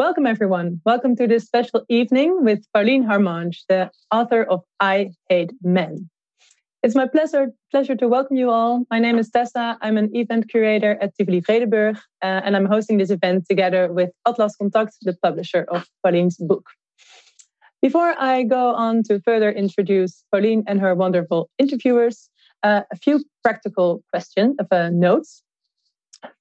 [0.00, 0.80] Welcome, everyone.
[0.86, 6.08] Welcome to this special evening with Pauline Harmange, the author of I Hate Men.
[6.82, 8.86] It's my pleasure, pleasure to welcome you all.
[8.90, 9.76] My name is Tessa.
[9.82, 14.08] I'm an event curator at Tivoli Vredenburg, uh, and I'm hosting this event together with
[14.26, 16.70] Atlas Contact, the publisher of Pauline's book.
[17.82, 22.30] Before I go on to further introduce Pauline and her wonderful interviewers,
[22.62, 25.42] uh, a few practical questions of uh, notes.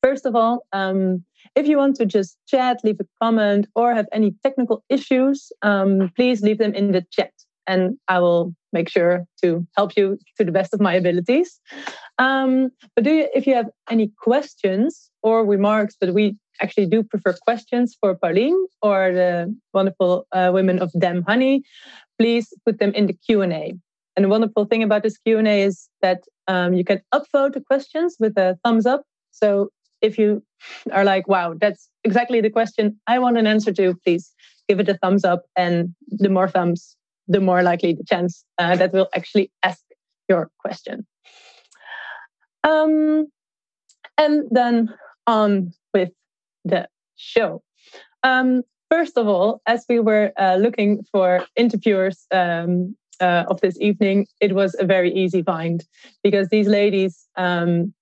[0.01, 4.07] First of all, um, if you want to just chat, leave a comment, or have
[4.11, 7.31] any technical issues, um, please leave them in the chat,
[7.67, 11.59] and I will make sure to help you to the best of my abilities.
[12.17, 17.03] Um, but do you, if you have any questions or remarks, but we actually do
[17.03, 21.63] prefer questions for Pauline or the wonderful uh, women of Damn Honey,
[22.19, 23.73] please put them in the Q and A.
[24.15, 27.53] And the wonderful thing about this Q and A is that um, you can upvote
[27.53, 29.03] the questions with a thumbs up.
[29.31, 29.69] So
[30.01, 30.43] if you
[30.91, 34.33] are like, wow, that's exactly the question I want an answer to, please
[34.67, 35.43] give it a thumbs up.
[35.55, 36.95] And the more thumbs,
[37.27, 39.81] the more likely the chance uh, that we'll actually ask
[40.27, 41.05] your question.
[42.63, 43.27] Um,
[44.17, 44.93] and then
[45.27, 46.11] on with
[46.65, 47.61] the show.
[48.23, 53.79] Um, first of all, as we were uh, looking for interviewers um, uh, of this
[53.79, 55.85] evening, it was a very easy find
[56.23, 57.93] because these ladies um,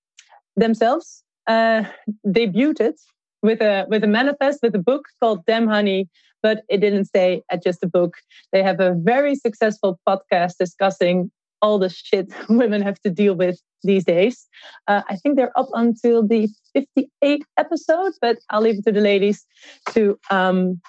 [0.56, 1.84] themselves uh,
[2.26, 2.94] debuted
[3.42, 6.08] with a with a manifest with a book called Damn Honey,
[6.42, 8.14] but it didn't stay at just a book.
[8.52, 13.60] They have a very successful podcast discussing all the shit women have to deal with
[13.82, 14.46] these days.
[14.86, 19.00] Uh, I think they're up until the 58th episode, but I'll leave it to the
[19.00, 19.44] ladies
[19.92, 20.80] to um,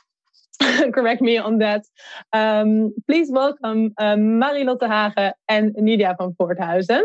[0.93, 1.85] correct me on that.
[2.33, 7.03] Um, please welcome uh, Marilotte Hagen and Nydia van Voorthuizen.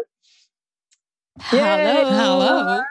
[1.53, 2.05] Yay!
[2.07, 2.83] Hello.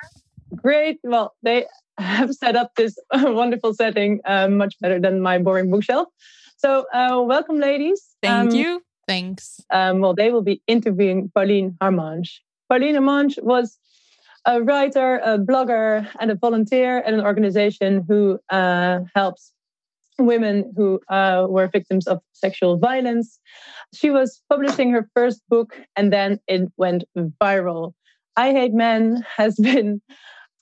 [0.56, 1.00] Great.
[1.03, 1.66] Well, they
[1.97, 6.08] have set up this wonderful setting uh, much better than my boring bookshelf.
[6.58, 8.16] So, uh, welcome, ladies.
[8.22, 8.81] Thank Um, you.
[9.08, 9.59] Thanks.
[9.69, 12.40] um, well, they will be interviewing Pauline Harmange.
[12.69, 13.78] Pauline Harmange was
[14.46, 19.52] a writer, a blogger, and a volunteer at an organization who uh, helps
[20.20, 23.40] women who uh, were victims of sexual violence.
[23.94, 27.03] She was publishing her first book, and then it went
[27.41, 27.94] viral.
[28.38, 30.02] I Hate Men has been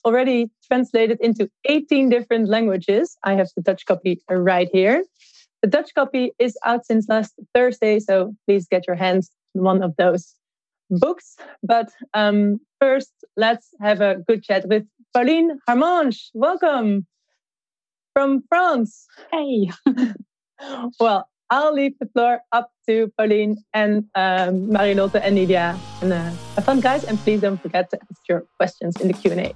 [0.05, 3.17] already translated into 18 different languages.
[3.23, 5.03] I have the Dutch copy right here.
[5.61, 9.83] The Dutch copy is out since last Thursday, so please get your hands on one
[9.83, 10.33] of those
[10.89, 11.35] books.
[11.61, 16.29] But um, first, let's have a good chat with Pauline Harmange.
[16.33, 17.05] Welcome
[18.13, 19.07] from France.
[19.31, 19.71] Hey.
[20.99, 25.77] Well, I'll leave the floor up to Pauline and um, Marilotte and Nydia.
[26.01, 29.13] And uh, have fun, guys, and please don't forget to ask your questions in the
[29.13, 29.53] Q&A.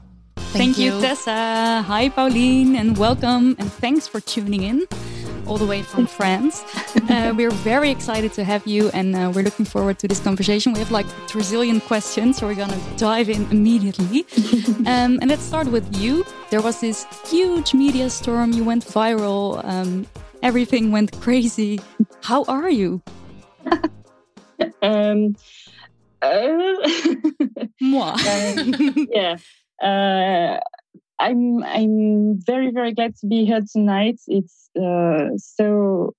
[0.53, 1.83] Thank, you, Tessa.
[1.87, 4.87] Hi, Pauline, and welcome, and thanks for tuning in
[5.47, 6.63] all the way from France.
[7.09, 10.73] uh, we're very excited to have you, and uh, we're looking forward to this conversation.
[10.73, 14.25] We have like a trillion questions, so we're gonna dive in immediately.
[14.85, 16.25] um, and let's start with you.
[16.49, 18.51] There was this huge media storm.
[18.51, 19.63] You went viral.
[19.63, 20.07] Um,
[20.41, 21.79] everything went crazy.
[22.21, 23.01] How are you?
[24.81, 25.35] Um,
[26.21, 26.47] uh,
[27.81, 28.15] Moi.
[29.11, 29.35] yeah.
[29.81, 30.59] Uh,
[31.19, 34.19] I'm I'm very very glad to be here tonight.
[34.27, 36.13] It's uh, so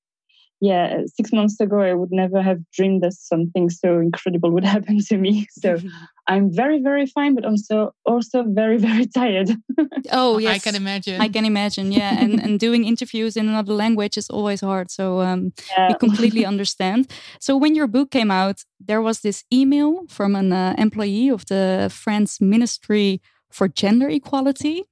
[0.60, 1.02] yeah.
[1.14, 5.18] Six months ago, I would never have dreamed that something so incredible would happen to
[5.18, 5.46] me.
[5.50, 5.76] So
[6.26, 9.50] I'm very very fine, but I'm so also very very tired.
[10.12, 11.20] oh yes, I can imagine.
[11.20, 12.18] I can imagine, yeah.
[12.18, 14.90] and and doing interviews in another language is always hard.
[14.90, 15.88] So um, Yeah.
[15.88, 17.10] we completely understand.
[17.38, 21.44] So when your book came out, there was this email from an uh, employee of
[21.46, 23.20] the France Ministry
[23.50, 24.84] for gender equality.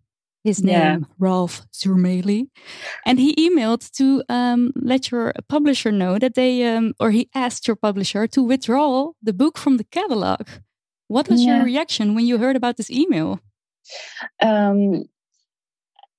[0.45, 0.99] His name, Yeah.
[1.19, 2.49] Ralph Zurmély.
[3.07, 7.67] And he emailed to um, let your publisher know that they, um, or he asked
[7.67, 10.47] your publisher to withdraw the book from the catalog.
[11.09, 13.41] What was your reaction when you heard about this email?
[14.43, 15.05] um,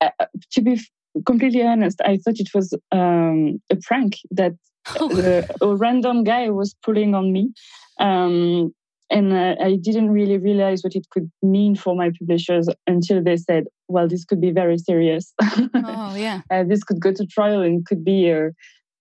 [0.01, 0.09] uh,
[0.51, 0.79] to be
[1.25, 4.53] completely honest, I thought it was um, a prank that
[4.99, 5.09] Oh.
[5.17, 7.51] uh, a random guy was pulling on me.
[7.99, 8.73] Um,
[9.11, 13.37] and uh, I didn't really realize what it could mean for my publishers until they
[13.37, 15.33] said, well, this could be very serious.
[15.41, 16.41] oh, yeah.
[16.49, 18.49] uh, this could go to trial and could be uh,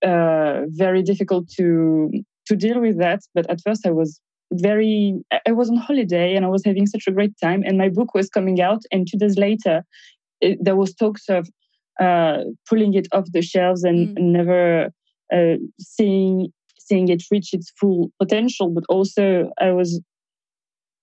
[0.07, 2.11] uh, very difficult to
[2.47, 3.21] to deal with that.
[3.35, 4.21] But at first, I was
[4.53, 5.15] very.
[5.47, 8.15] I- was on holiday and I was having such a great time, and my book
[8.15, 8.83] was coming out.
[8.93, 9.83] And two days later,
[10.43, 11.49] it, there was talks of
[11.99, 14.91] uh, pulling it off the shelves and never
[15.33, 16.53] uh, seeing
[16.85, 18.69] seeing it reach its full potential.
[18.71, 20.01] But also, I was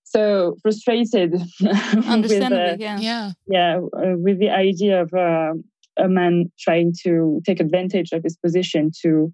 [0.04, 2.98] so frustrated with, uh, yeah.
[2.98, 3.30] Yeah.
[3.46, 5.54] yeah, uh, with the idea of uh,
[5.98, 9.32] a man trying to take advantage of his position to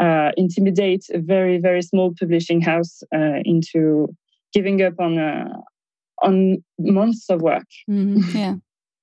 [0.00, 4.08] uh, intimidate a very, very small publishing house uh, into
[4.52, 5.48] giving up on uh,
[6.22, 7.66] on months of work.
[7.88, 8.54] Mhm, yeah.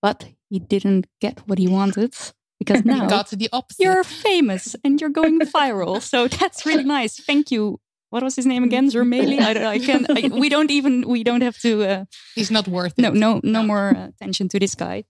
[0.02, 2.14] But he didn't get what he wanted
[2.62, 3.84] because now the opposite.
[3.84, 6.02] you're famous and you're going viral.
[6.02, 7.20] so that's really nice.
[7.20, 7.80] Thank you.
[8.12, 8.90] What was his name again?
[8.92, 9.40] Zermeli?
[9.40, 10.06] I, don't- I can't.
[10.10, 11.08] I, we don't even.
[11.08, 11.72] We don't have to.
[11.84, 12.06] Uh,
[12.36, 13.16] He's not worth no, it.
[13.16, 15.04] no, no more uh, attention to this guy.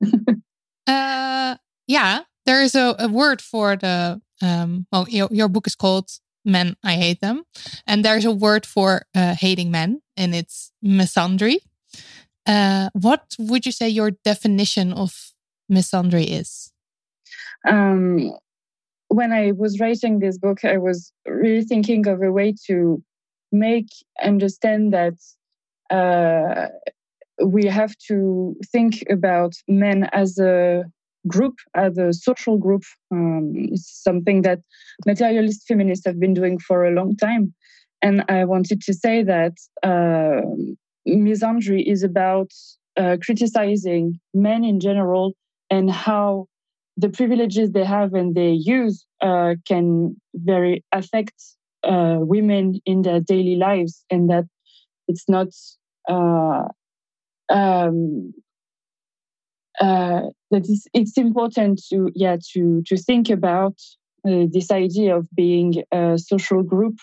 [0.86, 1.54] Uh,
[1.86, 4.20] yeah, there is a, a word for the.
[4.42, 6.08] Um, well, your, your book is called
[6.44, 7.44] "Men I Hate Them,"
[7.86, 11.58] and there's a word for uh, hating men, and it's misandry.
[12.44, 15.32] Uh, what would you say your definition of
[15.70, 16.71] misandry is?
[17.66, 18.32] Um,
[19.08, 23.02] when I was writing this book, I was really thinking of a way to
[23.52, 23.88] make
[24.22, 25.14] understand that
[25.90, 26.68] uh,
[27.44, 30.84] we have to think about men as a
[31.26, 32.82] group, as a social group.
[33.10, 34.60] Um, it's something that
[35.06, 37.54] materialist feminists have been doing for a long time.
[38.00, 40.42] And I wanted to say that uh,
[41.06, 42.50] misandry is about
[42.96, 45.34] uh, criticizing men in general
[45.70, 46.46] and how
[47.02, 51.34] the privileges they have and they use uh, can very affect
[51.82, 54.44] uh, women in their daily lives, and that
[55.08, 55.48] it's not
[56.08, 56.68] uh,
[57.50, 58.32] um,
[59.80, 63.76] uh, that it's, it's important to yeah to to think about
[64.28, 66.96] uh, this idea of being a social group,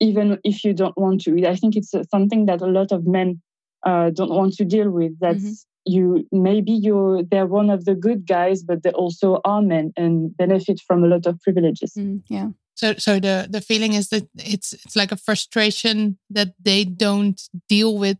[0.00, 1.46] even if you don't want to.
[1.48, 3.40] I think it's something that a lot of men
[3.86, 5.12] uh, don't want to deal with.
[5.18, 9.92] That's you maybe you're they're one of the good guys, but they also are men
[9.96, 11.92] and benefit from a lot of privileges.
[11.96, 12.48] Mm, yeah.
[12.74, 17.40] So, so the the feeling is that it's it's like a frustration that they don't
[17.68, 18.18] deal with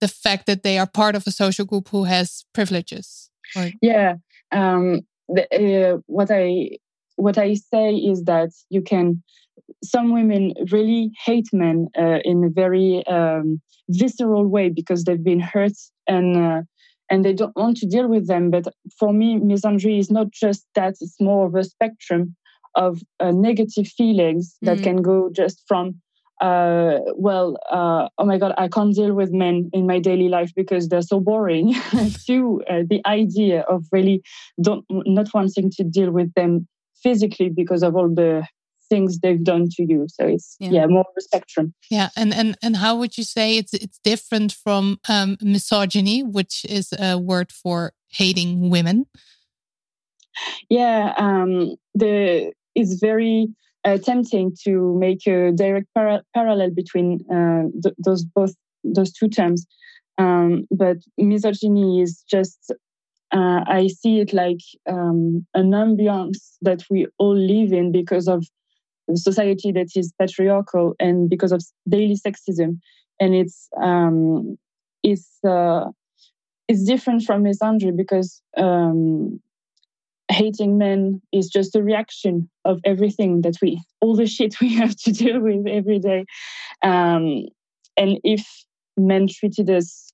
[0.00, 3.30] the fact that they are part of a social group who has privileges.
[3.56, 4.16] Or, Yeah.
[4.52, 6.78] Um, the, uh, what I
[7.16, 9.22] what I say is that you can.
[9.84, 15.40] Some women really hate men uh, in a very um, visceral way because they've been
[15.40, 15.72] hurt
[16.06, 16.62] and uh,
[17.10, 18.50] and they don't want to deal with them.
[18.50, 18.66] But
[18.98, 22.34] for me, misandry is not just that; it's more of a spectrum
[22.74, 24.82] of uh, negative feelings that Mhm.
[24.82, 26.00] can go just from
[26.42, 30.52] uh, well, uh, oh my God, I can't deal with men in my daily life
[30.54, 31.72] because they're so boring.
[32.26, 34.22] to uh, the idea of really
[34.62, 36.68] don't not wanting to deal with them
[37.02, 38.46] physically because of all the
[38.88, 40.06] things they've done to you.
[40.08, 40.70] So it's Yeah.
[40.70, 41.74] yeah, more of a spectrum.
[41.90, 46.64] yeah, and and and how would you say it's it's different from um, misogyny, which
[46.68, 49.06] is a word for hating women?
[50.68, 53.48] Yeah, um, the it's very
[53.84, 59.28] uh, tempting to make a direct para- parallel between uh, th- those both those two
[59.28, 59.66] terms,
[60.18, 62.72] um, but misogyny is just.
[63.32, 68.46] Uh, I see it like um, an ambiance that we all live in because of
[69.14, 72.78] society that is patriarchal and because of daily sexism,
[73.20, 74.56] and it's um,
[75.02, 75.86] it's uh,
[76.68, 79.40] it's different from misandry because um,
[80.30, 84.96] hating men is just a reaction of everything that we all the shit we have
[84.96, 86.24] to deal with every day.
[86.82, 87.46] Um,
[87.96, 88.44] and if
[88.96, 90.12] men treated us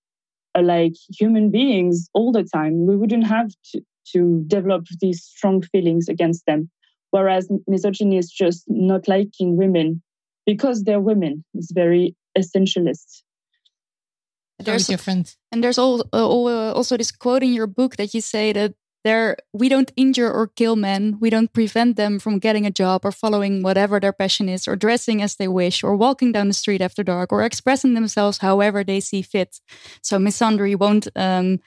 [0.61, 3.81] like human beings all the time we wouldn't have to,
[4.13, 6.71] to develop these strong feelings against them
[7.13, 10.03] whereas misogyny is just not liking women
[10.45, 13.23] because they're women it's very essentialist
[14.59, 15.37] There's different.
[15.51, 18.53] and there's all, uh, al- uh, also this quote in your book that you say
[18.53, 21.19] that There, we don't injure or kill men.
[21.19, 24.77] We don't prevent them from getting a job or following whatever their passion is, or
[24.77, 28.85] dressing as they wish, or walking down the street after dark, or expressing themselves however
[28.85, 29.61] they see fit.
[30.03, 31.59] So misandry won't um,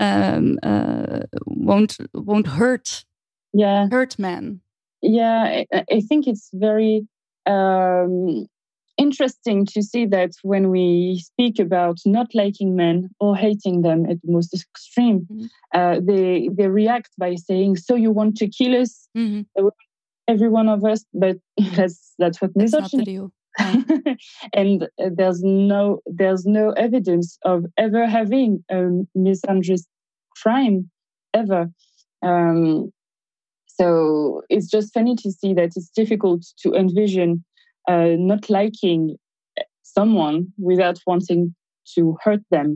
[0.00, 3.06] um, uh, won't won't hurt.
[3.52, 4.60] Yeah, hurt men.
[5.06, 7.06] Yeah, I, I think it's very
[7.44, 8.46] um,
[8.96, 14.16] interesting to see that when we speak about not liking men or hating them at
[14.22, 15.46] the most extreme, mm-hmm.
[15.74, 19.68] uh, they they react by saying, "So you want to kill us, mm-hmm.
[20.26, 21.36] every one of us?" But
[21.76, 23.20] that's that's what that's misogyny.
[24.54, 29.84] and uh, there's no there's no evidence of ever having a misandrist
[30.42, 30.90] crime
[31.34, 31.70] ever.
[32.22, 32.90] Um,
[33.80, 37.44] so it's just funny to see that it's difficult to envision
[37.88, 39.16] uh, not liking
[39.82, 41.54] someone without wanting
[41.94, 42.74] to hurt them.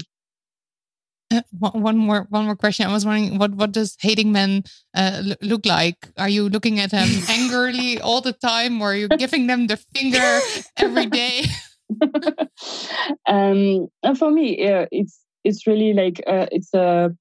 [1.30, 2.86] Uh, one more, one more question.
[2.86, 4.64] I was wondering, what what does hating men
[4.94, 6.08] uh, look like?
[6.16, 9.76] Are you looking at them angrily all the time, or are you giving them the
[9.76, 10.40] finger
[10.78, 11.44] every day?
[13.28, 17.14] um, for me, yeah, it's it's really like uh, it's a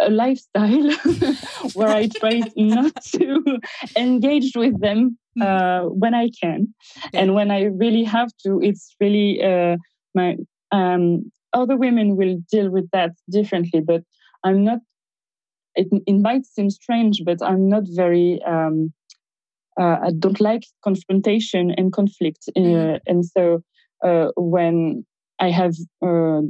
[0.00, 0.90] a lifestyle
[1.74, 3.58] where I try not to
[3.96, 5.42] engage with them hmm.
[5.42, 6.74] uh, when I can,
[7.12, 7.20] yeah.
[7.20, 9.76] and when I really have to, it's really uh,
[10.14, 10.36] my
[10.72, 13.80] um, other women will deal with that differently.
[13.80, 14.02] But
[14.44, 14.78] I'm not.
[15.76, 18.40] It, it might seem strange, but I'm not very.
[18.46, 18.92] Um,
[19.80, 22.98] uh, I don't like confrontation and conflict, mm.
[23.06, 23.62] and so
[24.04, 25.04] uh, when
[25.38, 26.42] I have uh,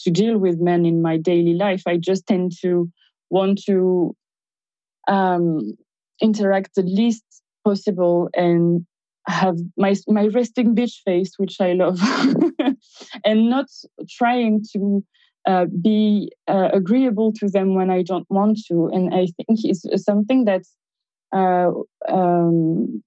[0.00, 1.82] to deal with men in my daily life.
[1.86, 2.90] I just tend to
[3.30, 4.14] want to
[5.08, 5.76] um,
[6.20, 7.24] interact the least
[7.64, 8.86] possible and
[9.26, 12.00] have my my resting bitch face, which I love,
[13.24, 13.66] and not
[14.10, 15.04] trying to
[15.46, 18.86] uh, be uh, agreeable to them when I don't want to.
[18.92, 20.62] And I think it's something that
[21.34, 21.70] uh,
[22.08, 23.02] um,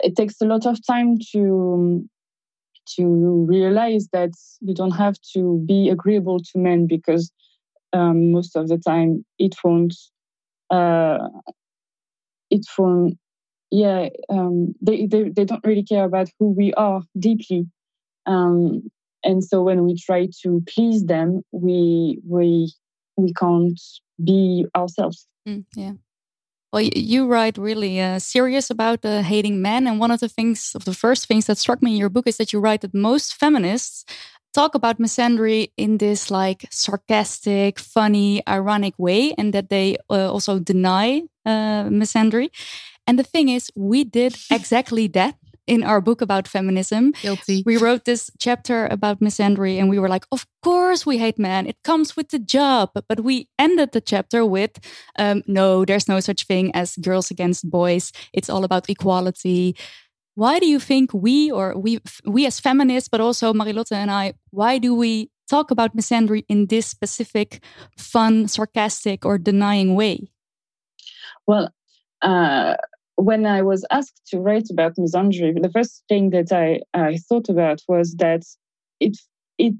[0.00, 2.08] it takes a lot of time to
[2.96, 7.32] to realize that you don't have to be agreeable to men because
[7.92, 9.94] um, most of the time it won't
[10.70, 11.18] uh,
[12.50, 13.18] it won't
[13.70, 17.66] yeah um, they, they they don't really care about who we are deeply.
[18.26, 18.90] Um,
[19.22, 22.72] and so when we try to please them we we
[23.16, 23.80] we can't
[24.22, 25.26] be ourselves.
[25.48, 25.92] Mm, yeah
[26.72, 30.72] well, you write really uh, serious about uh, hating men, and one of the things,
[30.74, 32.94] of the first things that struck me in your book is that you write that
[32.94, 34.04] most feminists
[34.52, 40.58] talk about misandry in this like sarcastic, funny, ironic way, and that they uh, also
[40.58, 42.50] deny uh, misandry.
[43.06, 45.36] And the thing is, we did exactly that
[45.70, 47.12] in our book about feminism.
[47.22, 47.62] Guilty.
[47.64, 51.68] We wrote this chapter about misandry and we were like, of course we hate men.
[51.68, 52.90] It comes with the job.
[53.08, 54.72] But we ended the chapter with,
[55.16, 58.10] um, no, there's no such thing as girls against boys.
[58.32, 59.76] It's all about equality.
[60.34, 64.34] Why do you think we, or we, we as feminists, but also Marilotte and I,
[64.50, 67.62] why do we talk about misandry in this specific,
[67.96, 70.30] fun, sarcastic, or denying way?
[71.46, 71.72] Well,
[72.22, 72.74] uh,
[73.20, 77.48] when I was asked to write about misandry, the first thing that I, I thought
[77.48, 78.42] about was that
[78.98, 79.16] it
[79.58, 79.74] it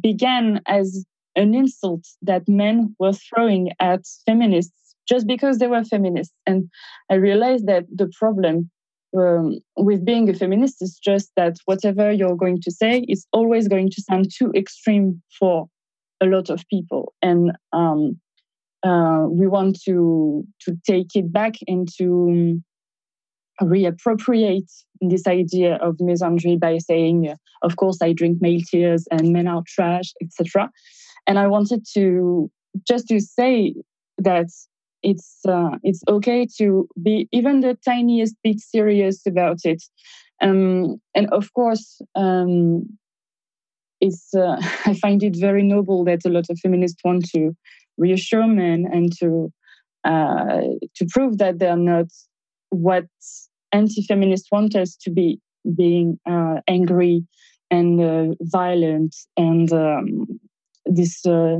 [0.00, 1.04] began as
[1.36, 6.34] an insult that men were throwing at feminists just because they were feminists.
[6.46, 6.68] And
[7.10, 8.70] I realized that the problem
[9.16, 13.68] um, with being a feminist is just that whatever you're going to say is always
[13.68, 15.66] going to sound too extreme for
[16.20, 17.14] a lot of people.
[17.22, 18.20] And um,
[18.82, 22.60] uh, we want to to take it back into
[23.62, 29.46] reappropriate this idea of misandry by saying, of course, I drink male tears and men
[29.46, 30.70] are trash, etc.
[31.26, 32.50] And I wanted to
[32.86, 33.74] just to say
[34.18, 34.46] that
[35.02, 39.82] it's uh, it's okay to be even the tiniest bit serious about it.
[40.40, 42.98] Um, and of course, um,
[44.00, 47.52] it's uh, I find it very noble that a lot of feminists want to
[47.96, 49.52] reassure men and to
[50.04, 50.62] uh,
[50.96, 52.06] to prove that they're not
[52.70, 53.06] what
[53.72, 55.40] anti-feminists want us to be
[55.76, 57.24] being uh, angry
[57.70, 60.40] and uh, violent and um,
[60.86, 61.58] this uh,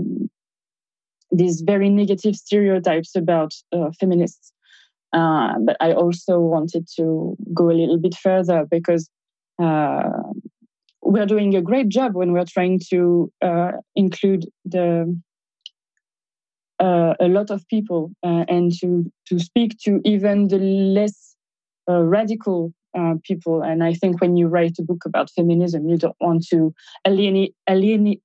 [1.31, 4.53] these very negative stereotypes about uh, feminists.
[5.13, 9.11] Uh, but I also wanted to go a little bit further because
[9.63, 10.09] uh,
[11.03, 13.31] we're doing a great job when we're trying to
[13.95, 15.19] include the
[16.81, 21.28] a lot of people and to to speak to even the less
[21.89, 23.63] uh, radical uh, people.
[23.63, 26.75] And I think when you write a book about feminism, you don't want to
[27.07, 28.23] alienate, alienate,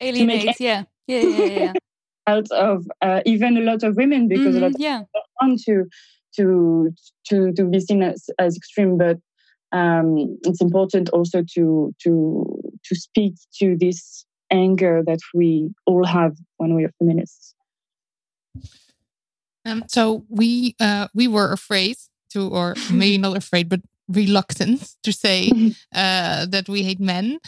[0.00, 0.60] alienate.
[0.60, 0.84] yeah.
[1.06, 1.72] Yeah, yeah, yeah.
[2.26, 4.98] out of uh, even a lot of women because Mhm, a lot of yeah.
[4.98, 5.84] people don't want to
[6.36, 6.90] to
[7.28, 9.18] to to be seen as, as extreme, but
[9.72, 16.36] um, it's important also to to to speak to this anger that we all have
[16.56, 17.54] when we are feminists.
[19.66, 21.96] Um, so we uh, we were afraid
[22.34, 25.50] to, or maybe not afraid, but reluctant to say
[25.94, 27.38] uh, that we hate men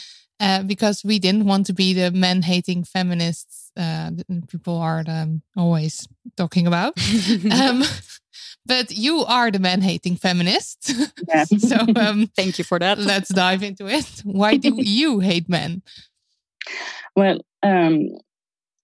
[0.40, 5.04] uh, because we didn't want to be the men hating feminists uh, that people are
[5.06, 6.94] um, always talking about.
[7.52, 7.82] um,
[8.64, 10.92] but you are the man hating feminist.
[11.28, 11.44] Yeah.
[11.58, 12.98] so um, Thank you for that.
[12.98, 14.22] let's dive into it.
[14.24, 15.82] Why do you hate men?
[17.14, 18.10] Well, um,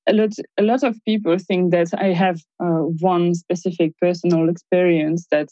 [0.09, 5.27] a lot a lot of people think that I have uh, one specific personal experience
[5.31, 5.49] that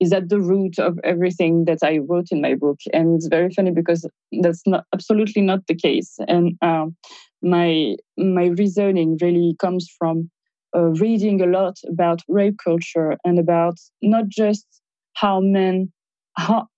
[0.00, 3.50] is at the root of everything that I wrote in my book, and it's very
[3.50, 4.08] funny because
[4.42, 6.16] that's not absolutely not the case.
[6.26, 6.96] And um,
[7.42, 10.30] my my reasoning really comes from
[10.76, 14.66] uh, reading a lot about rape culture and about not just
[15.14, 15.92] how men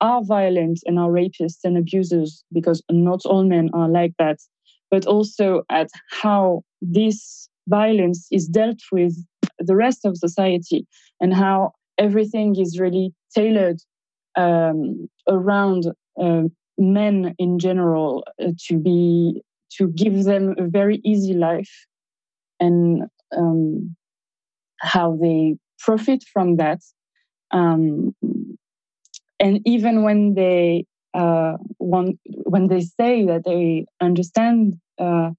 [0.00, 4.38] are violent and are rapists and abusers, because not all men are like that
[4.90, 9.14] but also at how this violence is dealt with
[9.58, 10.86] the rest of society
[11.20, 13.78] and how everything is really tailored
[14.36, 15.84] um, around
[16.20, 16.42] uh,
[16.78, 19.42] men in general uh, to be
[19.76, 21.86] to give them a very easy life
[22.58, 23.02] and
[23.36, 23.94] um,
[24.80, 26.80] how they profit from that.
[27.52, 28.14] Um,
[29.38, 35.30] and even when they uh, want, when they say that they understand uh,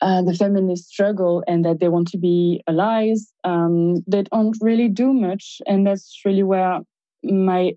[0.00, 4.88] uh, the feminist struggle and that they want to be allies, um, they don't really
[4.88, 6.80] do much, and that's really where
[7.22, 7.72] my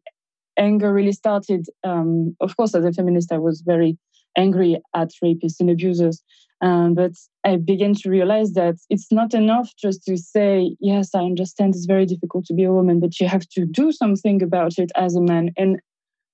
[0.57, 1.65] anger really started.
[1.83, 3.97] Um, of course, as a feminist, I was very
[4.37, 6.21] angry at rapists and abusers,
[6.61, 7.13] um, but
[7.45, 11.85] I began to realize that it's not enough just to say, "Yes, I understand it's
[11.85, 15.15] very difficult to be a woman," but you have to do something about it as
[15.15, 15.79] a man, and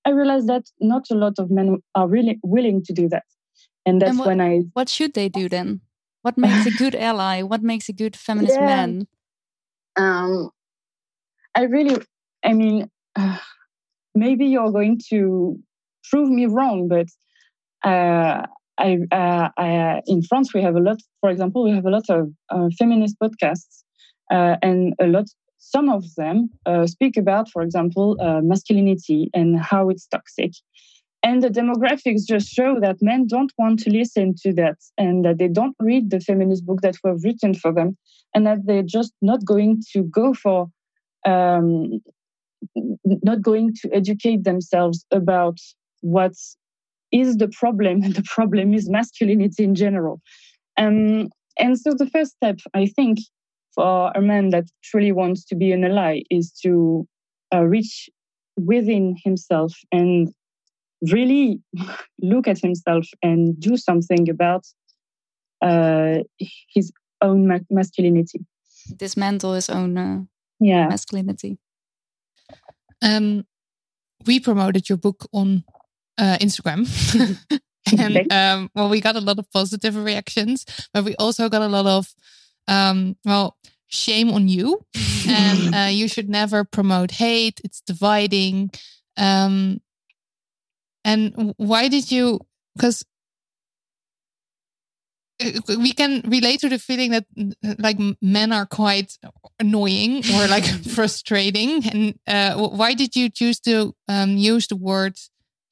[0.04, 3.24] I realized that not a lot of men are really willing to do that.
[3.86, 5.80] And that's And what- when I What should they do then?
[6.22, 7.42] What makes a good ally?
[7.42, 8.66] What makes a good feminist Yeah.
[8.66, 9.06] man?
[9.96, 10.50] um
[11.54, 11.96] I really
[12.44, 13.38] I mean uh,
[14.14, 15.58] maybe you're going to
[16.10, 17.08] prove me wrong, but
[17.88, 18.46] uh
[18.78, 20.98] I, uh, I, uh, in France, we have a lot.
[21.22, 23.84] For example, we have a lot of uh, feminist podcasts,
[24.30, 25.24] uh, and a lot.
[25.56, 30.52] Some of them uh, speak about, for example, uh, masculinity and how it's toxic.
[31.26, 35.38] And the demographics just show that men don't want to listen to that, and that
[35.38, 37.98] they don't read the feminist book that were written for them,
[38.32, 40.68] and that they're just not going to go for,
[41.26, 42.00] um,
[43.24, 45.58] not going to educate themselves about
[46.00, 46.34] what
[47.10, 50.20] is the problem, and the problem is masculinity in general.
[50.78, 53.18] Um, and so the first step, I think,
[53.74, 57.04] for a man that truly wants to be an ally is to
[57.52, 58.08] uh, reach
[58.56, 60.32] within himself and
[61.10, 61.60] really
[62.20, 64.64] look at himself and do something about
[65.62, 66.18] uh,
[66.74, 68.44] his own ma- masculinity.
[68.96, 70.22] Dismantle his own uh,
[70.60, 70.88] Yeah.
[70.88, 71.58] masculinity.
[73.02, 73.46] Um,
[74.26, 75.64] we promoted your book on
[76.18, 76.86] uh, Instagram.
[77.98, 81.68] and um, well, we got a lot of positive reactions, but we also got a
[81.68, 82.14] lot of,
[82.66, 83.56] um, well,
[83.86, 84.80] shame on you.
[85.28, 88.70] and uh, you should never promote hate, it's dividing.
[89.16, 89.80] Um,
[91.06, 92.40] and why did you,
[92.74, 93.04] because
[95.78, 97.24] we can relate to the feeling that
[97.78, 99.16] like men are quite
[99.60, 101.86] annoying or like frustrating.
[101.86, 105.16] And uh, why did you choose to um, use the word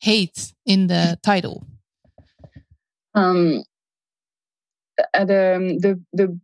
[0.01, 1.67] hate in the title?
[3.15, 3.65] Um,
[4.99, 6.41] uh, the, the the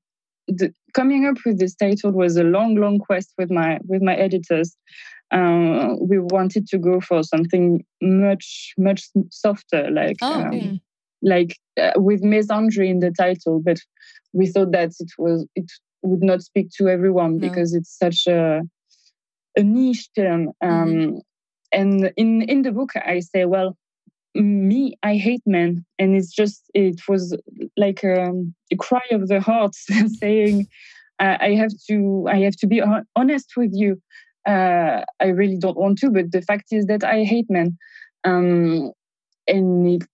[0.49, 4.17] the coming up with this title was a long long quest with my with my
[4.17, 4.77] editors
[5.33, 10.81] um, we wanted to go for something much much softer like Oh, um, okay.
[11.23, 13.79] like uh, with misandry in the title but
[14.33, 15.71] we thought that it was it
[16.03, 17.39] would not speak to everyone No.
[17.49, 18.63] because it's such a
[19.57, 21.21] a niche term um,
[21.73, 23.77] and in in the book i say well
[24.35, 27.37] me i hate men and it's just it was
[27.77, 29.75] like um, a cry of the heart
[30.21, 30.67] saying
[31.19, 32.81] uh, i have to i have to be
[33.17, 34.01] honest with you
[34.47, 37.77] uh, i really don't want to but the fact is that i hate men.
[38.25, 38.93] Um,
[39.49, 40.07] and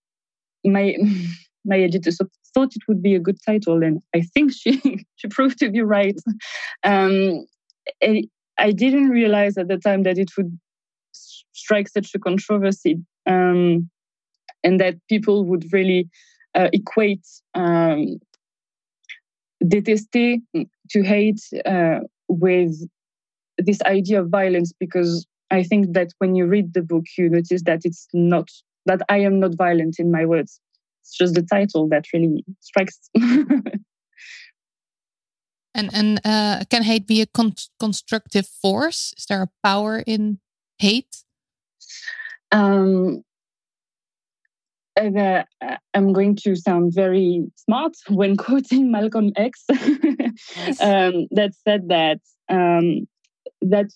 [0.63, 0.95] my
[1.65, 2.11] my editor
[2.53, 5.81] thought it would be a good title and i think she she proved to be
[5.81, 6.19] right.
[6.83, 7.45] Um,
[8.59, 10.57] I, didn't realize at the time that it would
[11.11, 13.89] strike such a controversy um,
[14.63, 16.09] and that people would really
[16.55, 18.19] uh, equate um,
[19.63, 20.41] détester,
[20.89, 22.87] to hate uh, with
[23.57, 27.63] this idea of violence because I think that when you read the book, you notice
[27.63, 28.49] that it's not
[28.85, 30.59] that I am not violent in my words.
[31.01, 33.09] It's just the title that really strikes.
[33.15, 33.81] and
[35.93, 39.13] and uh, can hate be a con constructive force?
[39.17, 40.39] Is there a power in
[40.79, 41.23] hate?
[42.51, 43.23] Um,
[44.97, 45.43] uh,
[45.93, 49.79] I'm going to sound very smart when quoting Malcolm X, nice.
[50.81, 53.07] um, that said that um,
[53.61, 53.87] that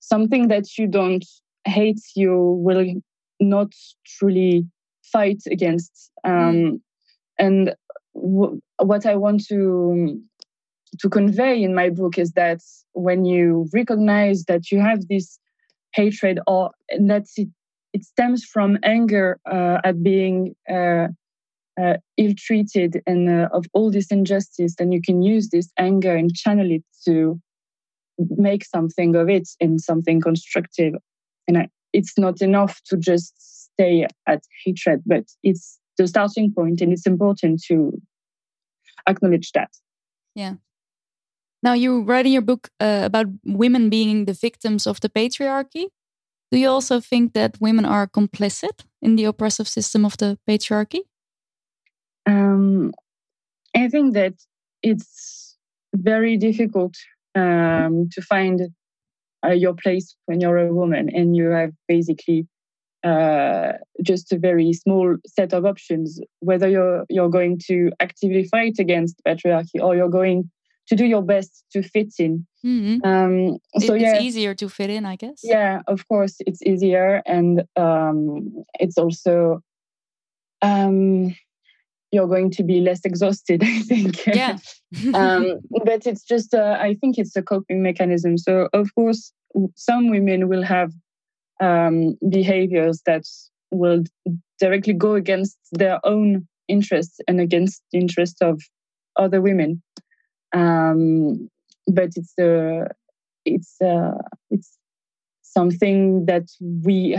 [0.00, 1.24] something that you don't
[1.64, 2.86] hate, you will
[3.40, 3.72] not
[4.06, 4.66] truly
[5.02, 6.10] fight against.
[6.24, 6.82] Um,
[7.38, 7.74] and
[8.14, 10.20] w- what I want to
[11.00, 12.60] to convey in my book is that
[12.92, 15.38] when you recognize that you have this
[15.92, 17.48] hatred or that it,
[17.92, 21.08] it stems from anger uh, at being uh,
[21.80, 26.32] uh, ill-treated and uh, of all this injustice then you can use this anger and
[26.34, 27.40] channel it to
[28.18, 30.94] make something of it in something constructive
[31.48, 36.80] and I, it's not enough to just stay at hatred but it's the starting point
[36.80, 37.92] and it's important to
[39.06, 39.70] acknowledge that
[40.34, 40.54] yeah
[41.64, 45.86] now, you write in your book uh, about women being the victims of the patriarchy.
[46.52, 51.00] Do you also think that women are complicit in the oppressive system of the patriarchy?
[52.26, 52.92] Um,
[53.74, 54.34] I think that
[54.82, 55.56] it's
[55.94, 56.96] very difficult
[57.34, 58.68] um, to find
[59.44, 62.46] uh, your place when you're a woman and you have basically
[63.04, 66.18] uh, just a very small set of options.
[66.40, 70.50] Whether you're you're going to actively fight against patriarchy or you're going
[70.88, 72.46] to do your best to fit in.
[72.64, 73.06] Mm-hmm.
[73.06, 75.40] Um, so it, yeah, it's easier to fit in, I guess.
[75.42, 79.60] Yeah, of course, it's easier, and um, it's also
[80.62, 81.34] um,
[82.14, 83.62] you're going to be less exhausted.
[83.64, 84.24] I think.
[84.26, 84.56] Yeah.
[85.14, 88.38] um, but it's just, uh, I think it's a coping mechanism.
[88.38, 89.32] So of course,
[89.74, 90.92] some women will have
[91.60, 93.24] um, behaviors that
[93.70, 94.04] will
[94.60, 98.62] directly go against their own interests and against the interests of
[99.16, 99.82] other women.
[100.54, 101.50] Um,
[101.86, 102.86] but it's a
[103.44, 104.12] it's a
[104.50, 104.78] it's
[105.42, 107.18] something that we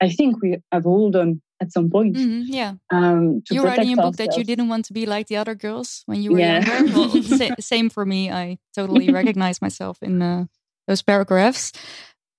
[0.00, 2.16] I think we have all done at some point.
[2.16, 2.74] Mm-hmm, yeah.
[2.90, 6.02] Um, You're writing a book that you didn't want to be like the other girls
[6.06, 6.60] when you were yeah.
[6.60, 6.92] younger.
[6.98, 8.30] Well, sa- same for me.
[8.30, 10.46] I totally recognize myself in uh,
[10.88, 11.72] those paragraphs.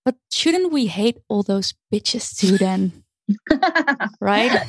[0.05, 3.03] But shouldn't we hate all those bitches too then?
[4.19, 4.51] right?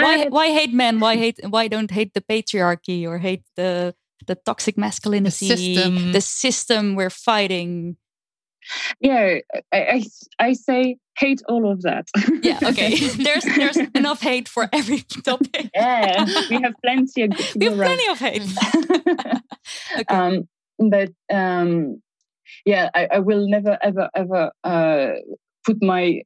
[0.00, 0.98] why why hate men?
[0.98, 3.94] Why hate why don't hate the patriarchy or hate the
[4.26, 7.96] the toxic masculinity, the system, the system we're fighting.
[9.00, 9.38] Yeah,
[9.72, 10.04] I, I,
[10.38, 12.08] I say hate all of that.
[12.42, 12.96] yeah, okay.
[13.08, 15.70] there's there's enough hate for every topic.
[15.74, 17.22] yeah, we have plenty.
[17.22, 18.42] Of, we have plenty of hate.
[19.98, 20.04] okay.
[20.08, 22.02] Um, but um,
[22.64, 25.08] yeah, I, I will never ever ever uh,
[25.64, 26.22] put my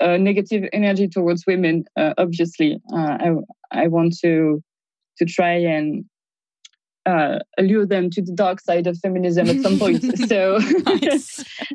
[0.00, 1.84] uh, negative energy towards women.
[1.96, 3.30] Uh, obviously, uh, I
[3.70, 4.62] I want to
[5.18, 6.04] to try and
[7.06, 10.02] uh, allure them to the dark side of feminism at some point.
[10.28, 10.58] so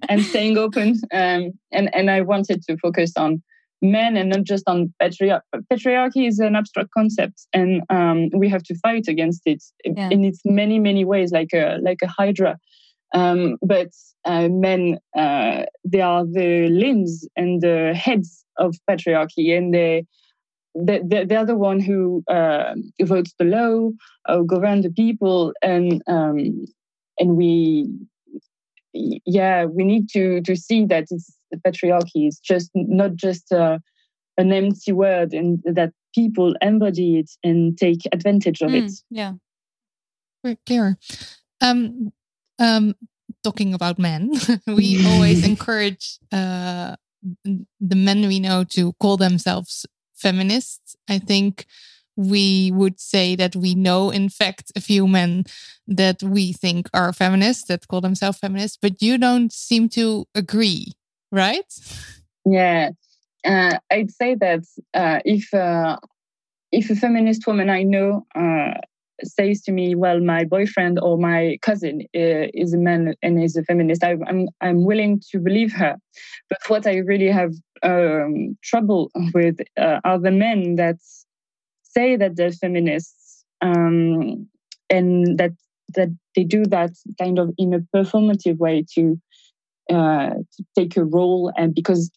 [0.10, 3.42] I'm staying open, um, and and I wanted to focus on
[3.82, 5.42] men and not just on patriarchy.
[5.72, 10.10] Patriarchy is an abstract concept, and um, we have to fight against it yeah.
[10.10, 12.58] in its many many ways, like a like a hydra.
[13.14, 13.90] Um, but
[14.26, 20.06] uh, men, uh, they are the limbs and the heads of patriarchy, and they
[20.76, 23.92] they, they're the one who uh, votes the law,
[24.28, 26.66] uh, govern the people, and um,
[27.18, 27.90] and we,
[28.94, 33.80] yeah, we need to to see that it's the patriarchy is just not just uh,
[34.38, 38.92] an empty word, and that people embody it and take advantage of mm, it.
[39.10, 39.34] Yeah,
[40.44, 40.98] very clear.
[41.62, 42.12] Um,
[42.60, 42.96] um,
[43.44, 44.32] talking about men,
[44.68, 46.96] we always encourage uh,
[47.44, 50.96] the men we know to call themselves feminists.
[51.08, 51.66] I think
[52.16, 55.44] we would say that we know, in fact, a few men
[55.88, 60.94] that we think are feminists that call themselves feminists, but you don't seem to agree,
[61.32, 61.66] right?
[62.46, 62.92] Yeah,
[63.44, 65.98] uh, I'd say that uh, if uh,
[66.72, 68.76] if a feminist woman I know uh,
[69.24, 73.56] says to me, "Well, my boyfriend or my cousin uh, is a man and is
[73.56, 75.96] a feminist," I, am I'm, I'm willing to believe her.
[76.50, 80.98] But what I really have um, trouble with uh, are the men that
[81.84, 84.48] say that they're feminists um,
[84.90, 85.52] and that
[85.96, 89.20] that they do that kind of in a performative way to
[89.92, 92.12] uh, to take a role and because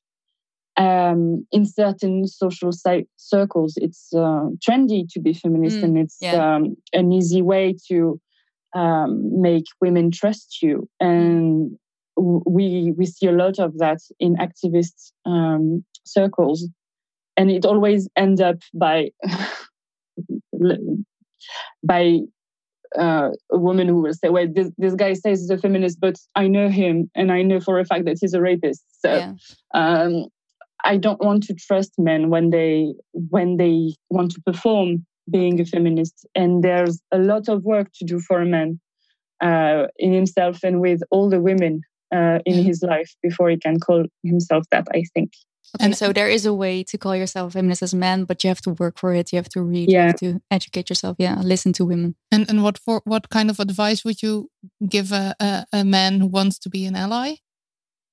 [0.78, 2.70] um, in certain social
[3.16, 6.54] circles, it's uh, trendy to be feminist, mm, and it's yeah.
[6.54, 8.20] um, an easy way to
[8.74, 10.88] um, make women trust you.
[11.00, 11.76] And
[12.16, 16.68] we we see a lot of that in activist um, circles,
[17.36, 19.10] and it always ends up by
[21.82, 22.20] by
[22.96, 26.16] uh, a woman who will say, "Well, this, this guy says he's a feminist, but
[26.36, 29.32] I know him, and I know for a fact that he's a rapist." So, yeah.
[29.74, 30.26] um,
[30.84, 35.64] I don't want to trust men when they when they want to perform being a
[35.64, 36.26] feminist.
[36.34, 38.80] And there's a lot of work to do for a man
[39.42, 41.82] uh, in himself and with all the women
[42.14, 44.86] uh, in his life before he can call himself that.
[44.92, 45.32] I think.
[45.76, 48.24] Okay, and so there is a way to call yourself a feminist as a man,
[48.24, 49.32] but you have to work for it.
[49.32, 49.90] You have to read.
[49.90, 50.00] Yeah.
[50.00, 51.16] You have to educate yourself.
[51.18, 52.14] Yeah, listen to women.
[52.32, 53.02] And and what for?
[53.04, 54.50] What kind of advice would you
[54.88, 57.36] give a, a, a man who wants to be an ally?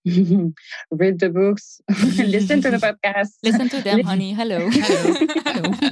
[0.91, 1.81] read the books,
[2.17, 3.29] listen to the podcast.
[3.43, 4.33] Listen to Damn Honey.
[4.33, 4.69] Hello.
[4.69, 5.27] Hello.
[5.45, 5.91] Hello.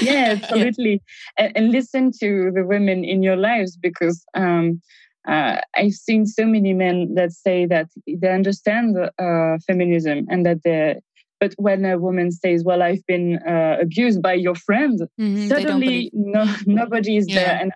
[0.00, 1.02] yeah, absolutely.
[1.38, 1.46] Yeah.
[1.46, 4.80] And, and, listen to the women in your lives because um,
[5.26, 10.62] uh, I've seen so many men that say that they understand uh, feminism and that
[10.62, 11.00] they
[11.40, 16.10] but when a woman says, "Well, I've been uh, abused by your friend," mm-hmm, suddenly
[16.12, 17.34] no, nobody is yeah.
[17.34, 17.72] there, and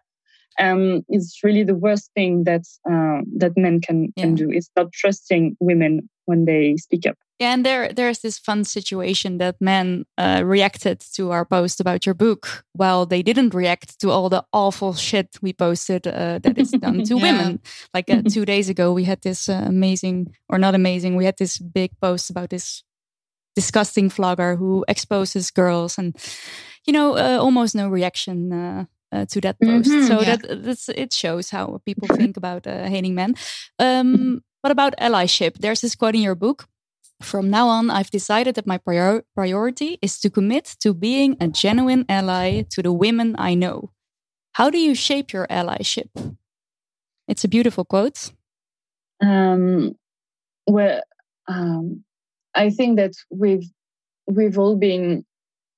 [0.58, 4.24] um, it's really the worst thing that uh, that men can yeah.
[4.24, 4.50] can do.
[4.50, 7.16] It's not trusting women when they speak up.
[7.38, 12.06] Yeah, and there there's this fun situation that men uh, reacted to our post about
[12.06, 16.58] your book, while they didn't react to all the awful shit we posted uh, that
[16.58, 17.22] is done to yeah.
[17.22, 17.60] women.
[17.94, 21.38] Like uh, two days ago, we had this uh, amazing, or not amazing, we had
[21.38, 22.84] this big post about this
[23.56, 26.16] disgusting vlogger who exposes girls, and
[26.86, 29.90] you know, uh, almost no reaction uh, uh, to that post.
[29.90, 30.36] Mm-hmm, so yeah.
[30.36, 33.34] that that's, it shows how people think about uh, hating men.
[33.78, 35.58] Um, what about allyship?
[35.58, 36.66] There's this quote in your book.
[37.20, 41.48] From now on, I've decided that my prior- priority is to commit to being a
[41.48, 43.90] genuine ally to the women I know.
[44.52, 46.10] How do you shape your allyship?
[47.28, 48.32] It's a beautiful quote.
[49.20, 49.94] Um,
[50.66, 51.00] well,
[51.46, 52.04] um,
[52.54, 53.70] I think that we've
[54.26, 55.24] we've all been,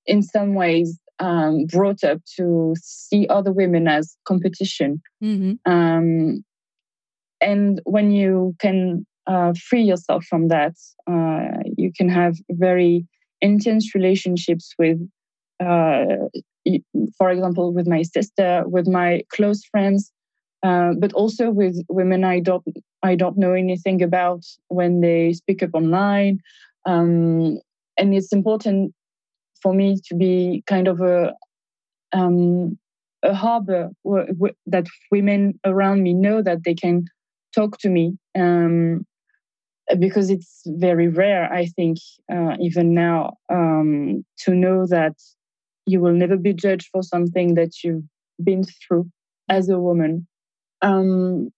[0.07, 5.01] in some ways, um, brought up to see other women as competition.
[5.23, 5.55] Mm-hmm.
[5.71, 6.45] Um,
[7.41, 10.75] and when you can uh, free yourself from that,
[11.11, 13.07] uh, you can have very
[13.41, 14.99] intense relationships with,
[15.61, 16.05] uh,
[17.17, 20.13] for example, with my sister, with my close friends,
[20.63, 22.65] uh, but also with women I don't
[23.03, 26.41] I don't know anything about when they speak up online.
[26.87, 27.61] Um,
[27.99, 28.95] and it's important
[29.65, 31.35] for me to be kind of a
[32.13, 32.79] um,
[33.25, 33.91] a harbor
[34.67, 37.07] that women around me know that they can
[37.55, 39.05] talk to me um,
[39.99, 41.99] because it's very rare i think
[42.33, 45.15] uh, even now um, to know that
[45.87, 48.05] you will never be judged for something that you've
[48.43, 49.11] been through
[49.49, 50.27] as a woman.
[50.83, 51.51] Um,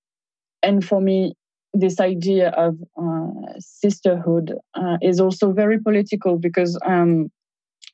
[0.62, 1.35] and for me
[1.75, 7.31] this idea of uh, sisterhood uh, is also very political because um,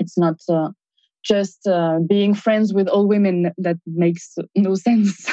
[0.02, 0.70] it's not uh,
[1.24, 5.26] just uh, being friends with all women that makes no sense,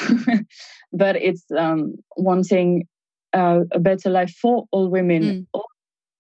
[0.94, 2.88] but it's um, wanting
[3.34, 5.48] uh, a better life for all women,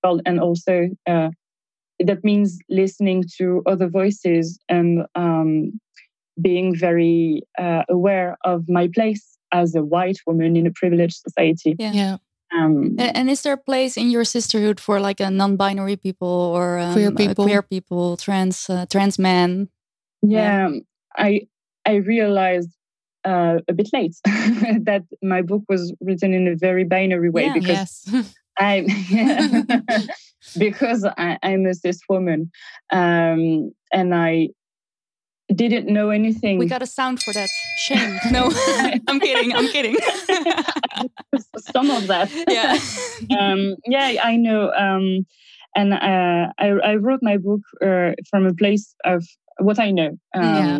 [0.03, 0.21] mm.
[0.25, 1.29] and also uh,
[1.99, 5.79] that means listening to other voices and um,
[6.41, 11.75] being very uh, aware of my place as a white woman in a privileged society.
[11.79, 11.91] Yeah.
[11.91, 12.17] yeah.
[12.51, 16.27] Um, and, and, is there a place in your sisterhood for like a non-binary people
[16.27, 19.69] or um, queer people, queer people, trans uh, trans men?
[20.23, 20.79] Yeah, yeah,
[21.15, 21.41] I
[21.85, 22.71] I realized
[23.25, 27.53] uh, a bit late that my book was written in a very binary way yeah,
[27.53, 28.35] because yes.
[28.59, 28.88] I'm
[30.57, 32.51] because I, am a cis woman,
[32.91, 34.49] um, and I
[35.53, 36.57] didn't know anything.
[36.57, 37.49] We got a sound for that.
[37.77, 38.19] Shame.
[38.31, 38.51] No,
[39.07, 39.53] I'm kidding.
[39.55, 39.95] I'm kidding.
[41.73, 42.31] Some of that.
[42.47, 42.77] Yeah.
[43.39, 44.71] um, yeah, I know.
[44.71, 45.25] Um,
[45.75, 49.23] and uh, I, I, wrote my book uh, from a place of
[49.59, 50.17] what I know.
[50.33, 50.79] Um, yeah.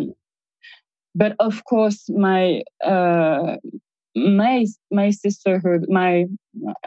[1.14, 3.56] But of course, my uh,
[4.16, 6.26] my my sisterhood, my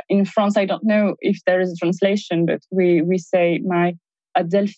[0.09, 3.95] in France, I don't know if there is a translation, but we we say my
[4.37, 4.75] Adelphi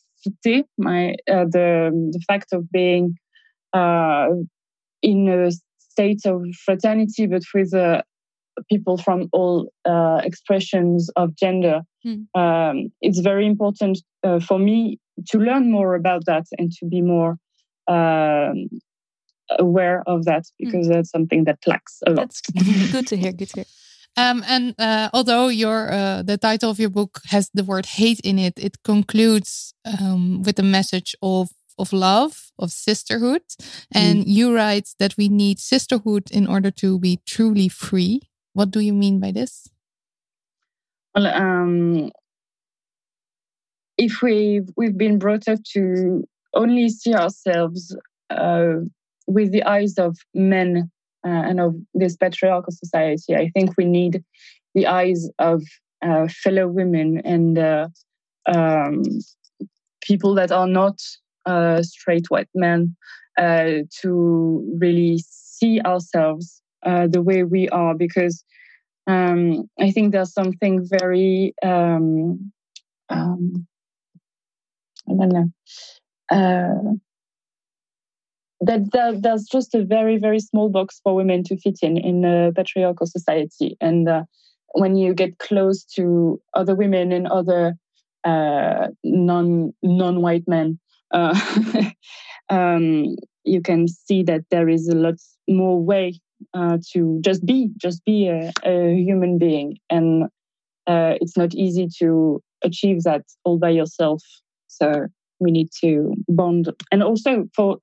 [0.77, 3.15] my uh, the the fact of being
[3.73, 4.27] uh,
[5.01, 8.01] in a state of fraternity, but with uh,
[8.69, 11.81] people from all uh, expressions of gender.
[12.05, 12.27] Mm.
[12.35, 17.01] Um, it's very important uh, for me to learn more about that and to be
[17.01, 17.37] more
[17.87, 18.69] um,
[19.59, 20.65] aware of that hmm.
[20.65, 20.93] because mm.
[20.93, 22.17] that's something that lacks a lot.
[22.17, 22.41] That's
[22.91, 23.31] good to hear.
[23.31, 23.65] Good to hear.
[24.17, 28.21] Um, and uh, although your uh, the title of your book has the word hate
[28.21, 33.43] in it, it concludes um, with a message of of love, of sisterhood.
[33.91, 34.27] And mm.
[34.27, 38.21] you write that we need sisterhood in order to be truly free.
[38.55, 39.69] What do you mean by this?
[41.13, 42.09] Well, um,
[43.97, 47.93] if we we've been brought up to only see ourselves
[48.29, 48.75] uh,
[49.27, 50.89] with the eyes of men
[51.27, 54.23] uh, and of this patriarchal society, I think we need
[54.73, 55.61] the eyes of
[56.01, 57.89] uh, fellow women and uh,
[58.45, 59.03] um,
[60.01, 61.01] people that are not
[61.45, 62.95] uh, straight white men
[63.37, 68.43] uh, to really see ourselves the way we are because
[69.07, 72.51] um, I think there's something very um,
[73.09, 73.67] um,
[75.07, 75.49] I don't know.
[76.31, 76.95] Uh,
[78.61, 82.25] that, that there's just a very very small box for women to fit in in
[82.25, 84.23] a patriarchal society, and uh,
[84.73, 87.75] when you get close to other women and other
[88.23, 90.79] uh, non non white men,
[91.11, 91.39] uh,
[92.49, 95.15] um, you can see that there is a lot
[95.47, 96.19] more way
[96.53, 100.25] uh, to just be just be a, a human being, and
[100.87, 104.21] uh, it's not easy to achieve that all by yourself
[104.75, 105.07] so
[105.39, 106.69] we need to bond.
[106.91, 107.77] And also for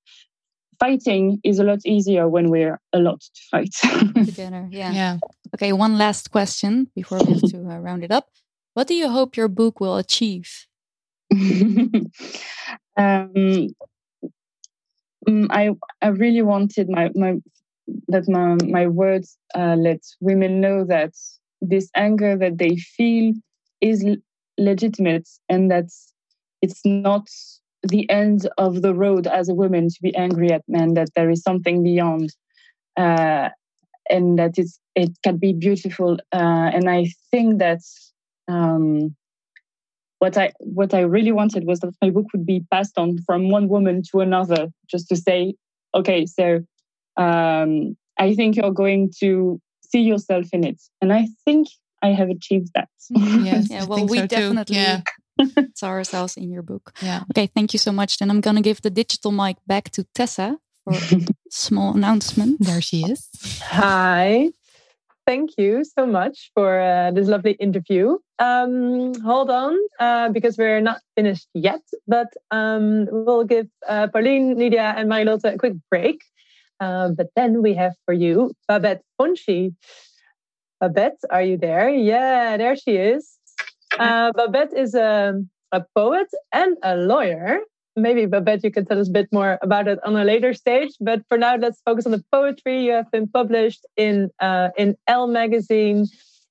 [0.78, 3.74] fighting is a lot easier when we're a lot to fight
[4.24, 4.68] together.
[4.70, 4.92] Yeah.
[4.92, 5.18] Yeah.
[5.54, 5.72] Okay.
[5.72, 8.28] One last question before we have to uh, round it up.
[8.74, 10.66] What do you hope your book will achieve?
[11.32, 12.10] um,
[12.96, 13.70] mm,
[15.50, 15.70] I
[16.00, 17.36] I really wanted my my
[18.08, 21.12] that my my words uh, let women know that
[21.60, 23.32] this anger that they feel
[23.80, 24.04] is
[24.58, 25.86] legitimate and that
[26.60, 27.28] it's not
[27.82, 31.30] the end of the road as a woman to be angry at men that there
[31.30, 32.32] is something beyond
[32.96, 33.48] uh,
[34.08, 36.18] and that it's it can be beautiful.
[36.32, 37.80] Uh, and i think that
[38.48, 39.14] um,
[40.18, 43.48] what i what i really wanted was that my book would be passed on from
[43.48, 45.54] one woman to another just to say
[45.94, 46.60] okay so
[47.16, 51.68] um, i think you're going to see yourself in it and i think
[52.02, 55.02] i have achieved that yes yeah well we so definitely yeah.
[55.74, 56.92] saw ourselves in your book.
[57.00, 57.22] Yeah.
[57.30, 58.18] Okay, thank you so much.
[58.18, 62.58] Then I'm going to give the digital mic back to Tessa for a small announcement.
[62.60, 63.28] There she is.
[63.62, 64.50] Hi.
[65.24, 68.18] Thank you so much for uh, this lovely interview.
[68.40, 74.56] Um, hold on, uh, because we're not finished yet, but um, we'll give uh, Pauline,
[74.56, 76.20] Nydia, and Marilotte a quick break.
[76.80, 79.74] Uh, but then we have for you Babette Ponchi.
[80.80, 81.88] Babette, are you there?
[81.88, 83.38] Yeah, there she is.
[83.98, 87.60] Uh, Babette is a, a poet and a lawyer.
[87.94, 90.92] Maybe Babette, you can tell us a bit more about it on a later stage.
[91.00, 92.84] But for now, let's focus on the poetry.
[92.84, 96.06] You have been published in uh, in Elle magazine,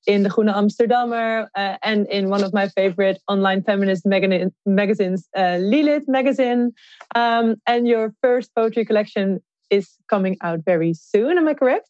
[0.08, 5.28] in the Groene Amsterdammer, uh, and in one of my favorite online feminist mag- magazines,
[5.36, 6.74] uh, Lilith magazine.
[7.16, 11.38] Um, and your first poetry collection is coming out very soon.
[11.38, 11.90] Am I correct?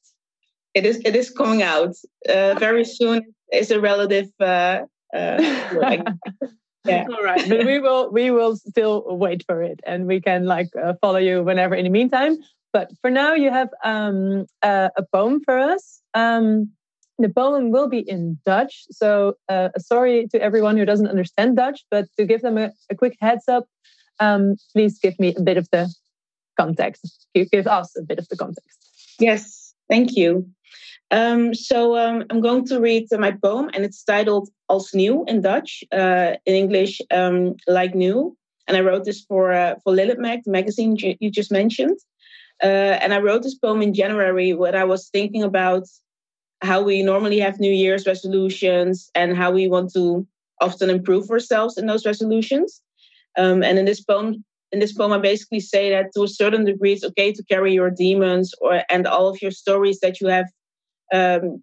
[0.73, 1.01] It is.
[1.03, 1.95] It is coming out
[2.29, 3.23] uh, very soon.
[3.49, 5.37] It's a relative uh, uh,
[6.85, 7.05] yeah.
[7.11, 10.69] All right, but we will we will still wait for it, and we can like
[10.81, 11.75] uh, follow you whenever.
[11.75, 12.37] In the meantime,
[12.71, 16.01] but for now, you have um, uh, a poem for us.
[16.13, 16.71] Um,
[17.19, 21.83] the poem will be in Dutch, so uh, sorry to everyone who doesn't understand Dutch,
[21.91, 23.65] but to give them a, a quick heads up,
[24.19, 25.93] um, please give me a bit of the
[26.61, 27.27] context.
[27.33, 28.77] You Give us a bit of the context.
[29.19, 30.31] Yes, thank you.
[31.19, 35.41] Um, so um, I'm going to read my poem, and it's titled "Als Nieuw" in
[35.41, 35.71] Dutch.
[35.91, 38.17] Uh, in English, um, "Like New."
[38.67, 41.97] And I wrote this for uh, for Lilith Mag, the magazine you just mentioned.
[42.63, 45.85] Uh, and I wrote this poem in January when I was thinking about
[46.61, 50.27] how we normally have New Year's resolutions and how we want to
[50.59, 52.81] often improve ourselves in those resolutions.
[53.37, 56.65] Um, and in this poem, in this poem, I basically say that to a certain
[56.65, 60.27] degree, it's okay to carry your demons or and all of your stories that you
[60.27, 60.47] have
[61.13, 61.61] um,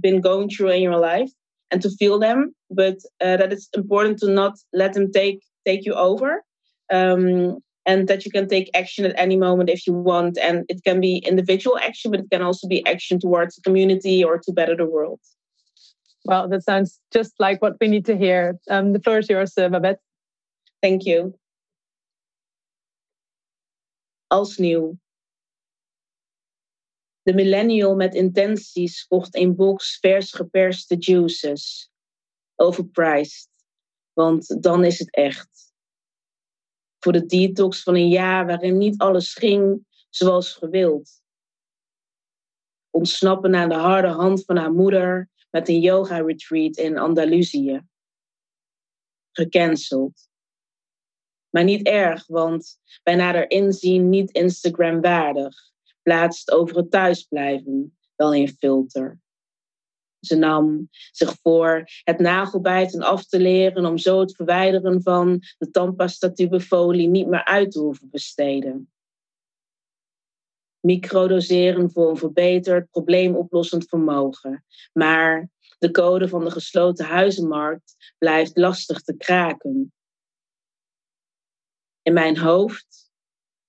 [0.00, 1.30] been going through in your life
[1.70, 5.84] and to feel them, but uh, that it's important to not let them take take
[5.84, 6.42] you over.
[6.90, 10.36] Um, and that you can take action at any moment if you want.
[10.38, 14.24] And it can be individual action, but it can also be action towards the community
[14.24, 15.20] or to better the world.
[16.24, 18.58] Well, that sounds just like what we need to hear.
[18.68, 20.00] Um, the floor is yours, uh, Babette.
[20.82, 21.34] Thank you.
[24.26, 24.98] Als nieuw.
[27.22, 31.90] De millennial met intenties kocht een box vers geperste juices.
[32.54, 33.48] Overpriced.
[34.12, 35.72] Want dan is het echt.
[36.98, 41.22] Voor de detox van een jaar waarin niet alles ging zoals gewild.
[42.90, 47.82] Ontsnappen aan de harde hand van haar moeder, met een yoga retreat in Andalusië.
[49.32, 50.25] Gecanceld.
[51.56, 55.56] Maar niet erg, want bij nader inzien niet Instagram waardig.
[56.02, 59.20] Plaatst over het thuisblijven, wel in filter.
[60.20, 65.70] Ze nam zich voor het nagelbijten af te leren om zo het verwijderen van de
[65.70, 68.90] tandpasta tubefolie niet meer uit te hoeven besteden.
[70.80, 74.64] Microdoseren voor een verbeterd probleemoplossend vermogen.
[74.92, 75.48] Maar
[75.78, 79.90] de code van de gesloten huizenmarkt blijft lastig te kraken.
[82.06, 83.10] In mijn hoofd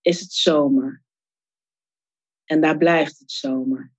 [0.02, 1.04] is het zomer.
[2.46, 3.92] En daar blijft het zomer.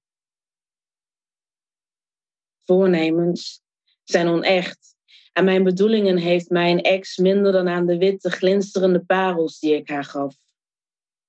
[2.64, 3.62] Voornemens
[4.04, 4.96] zijn onecht.
[5.32, 9.88] En mijn bedoelingen heeft mijn ex minder dan aan de witte glinsterende parels die ik
[9.88, 10.36] haar gaf.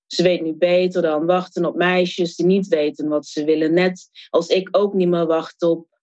[0.05, 3.73] Ze weet nu beter dan wachten op meisjes die niet weten wat ze willen.
[3.73, 5.99] Net als ik ook niet meer wacht op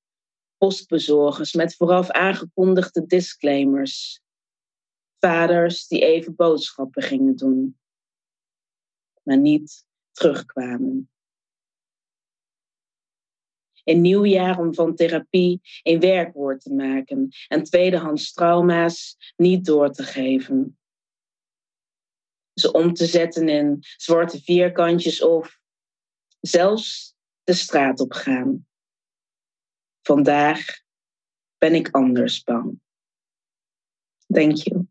[0.57, 4.20] postbezorgers met vooraf aangekondigde disclaimers.
[5.19, 7.79] Vaders die even boodschappen gingen doen,
[9.23, 11.11] maar niet terugkwamen.
[13.85, 19.91] Een nieuw jaar om van therapie een werkwoord te maken en tweedehands trauma's niet door
[19.91, 20.79] te geven.
[22.55, 25.61] Ze om te zetten in zwarte vierkantjes of
[26.41, 28.67] zelfs de straat op gaan.
[30.03, 30.64] Vandaag
[31.59, 32.81] ben ik anders bang.
[34.33, 34.86] Thank you.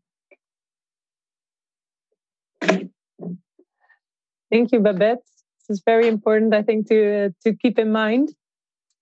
[4.50, 5.22] Thank you, Babette.
[5.68, 8.30] This is very important, I think, to uh, to keep in mind.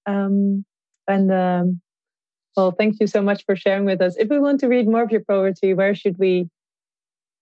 [0.06, 0.64] Um,
[1.06, 1.80] and um,
[2.56, 4.16] well, thank you so much for sharing with us.
[4.16, 6.48] If we want to read more of your poetry, where should we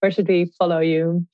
[0.00, 1.26] where should we follow you?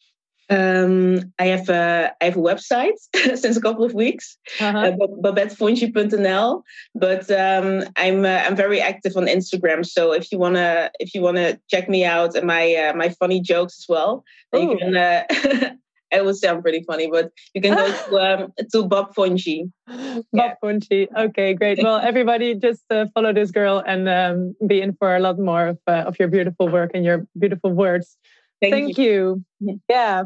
[0.50, 4.78] Um, I have a I have a website since a couple of weeks, uh-huh.
[4.78, 4.92] uh,
[5.22, 6.62] babettefonji.nl.
[6.94, 9.84] But um, I'm uh, I'm very active on Instagram.
[9.84, 13.40] So if you wanna if you wanna check me out and my uh, my funny
[13.40, 14.96] jokes as well, then you can.
[14.96, 15.24] Uh,
[16.10, 19.70] it will sound pretty funny, but you can go to um, to Bob Fonji.
[19.86, 20.54] Bob yeah.
[20.62, 21.08] Fonji.
[21.14, 21.78] Okay, great.
[21.82, 25.68] Well, everybody, just uh, follow this girl and um, be in for a lot more
[25.68, 28.16] of uh, of your beautiful work and your beautiful words.
[28.60, 29.44] Thank, Thank you.
[29.60, 29.80] you.
[29.88, 30.24] Yeah.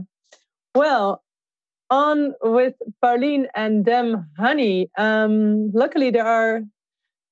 [0.74, 1.22] Well,
[1.90, 4.90] on with Pauline and Damn Honey.
[4.96, 6.62] Um, luckily, there are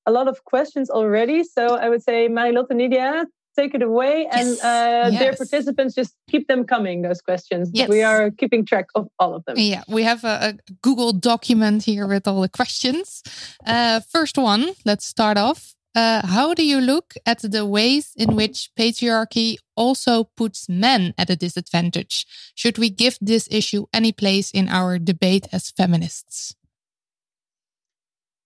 [0.05, 1.43] a lot of questions already.
[1.43, 3.25] So I would say, Marilotte Nydia,
[3.55, 4.27] take it away.
[4.31, 4.35] Yes.
[4.35, 5.19] And uh, yes.
[5.19, 7.71] dear participants, just keep them coming, those questions.
[7.73, 7.89] Yes.
[7.89, 9.55] We are keeping track of all of them.
[9.57, 13.23] Yeah, we have a, a Google document here with all the questions.
[13.65, 15.75] Uh, first one, let's start off.
[15.93, 21.29] Uh, how do you look at the ways in which patriarchy also puts men at
[21.29, 22.25] a disadvantage?
[22.55, 26.55] Should we give this issue any place in our debate as feminists?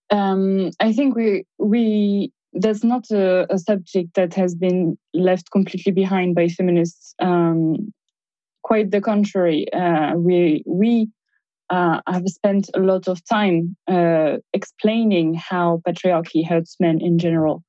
[0.10, 5.92] Um, I think we we that's not a, a, subject that has been left completely
[5.92, 7.14] behind by feminists.
[7.20, 7.92] Um,
[8.64, 9.72] quite the contrary.
[9.74, 11.10] Uh, we we
[11.70, 17.64] uh, I've spent a lot of time uh, explaining how patriarchy hurts men in general.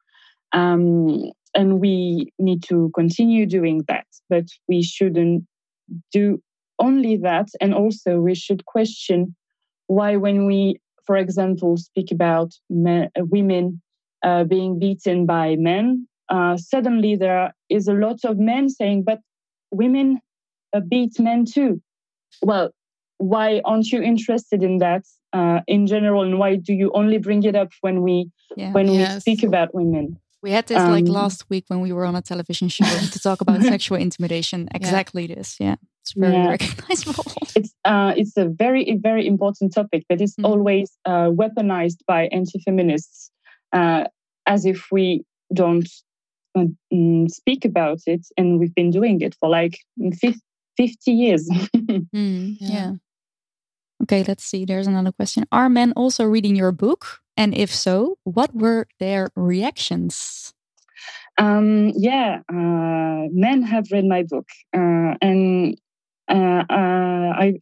[0.53, 5.44] Um, and we need to continue doing that, but we shouldn't
[6.12, 6.42] do
[6.78, 7.49] only that.
[7.61, 9.34] And also, we should question
[9.86, 10.76] why, when we,
[11.07, 13.80] for example, speak about men, women
[14.22, 19.20] uh, being beaten by men, uh, suddenly there is a lot of men saying, but
[19.70, 20.20] women
[20.74, 21.80] uh, beat men too.
[22.42, 22.70] Well,
[23.18, 27.42] why aren't you interested in that uh, in general and why do you only bring
[27.42, 28.72] it up when we yeah.
[28.72, 29.14] when yes.
[29.14, 32.14] we speak about women we had this um, like last week when we were on
[32.14, 35.34] a television show to talk about sexual intimidation exactly yeah.
[35.34, 36.48] this yeah it's very yeah.
[36.48, 37.24] recognizable
[37.56, 40.44] it's uh, it's a very very important topic that is mm.
[40.44, 43.30] always uh, weaponized by anti-feminists
[43.72, 44.04] uh,
[44.46, 45.88] as if we don't
[46.92, 50.38] mm, speak about it and we've been doing it for like 50,
[50.76, 52.92] 50 years mm, yeah
[54.03, 54.64] Okay, let's see.
[54.64, 55.44] There's another question.
[55.51, 57.20] Are men also reading your book?
[57.36, 60.53] And if so, what were their reactions?
[61.38, 65.76] Um, yeah, uh, men have read my book, uh, and
[66.28, 67.61] uh, uh I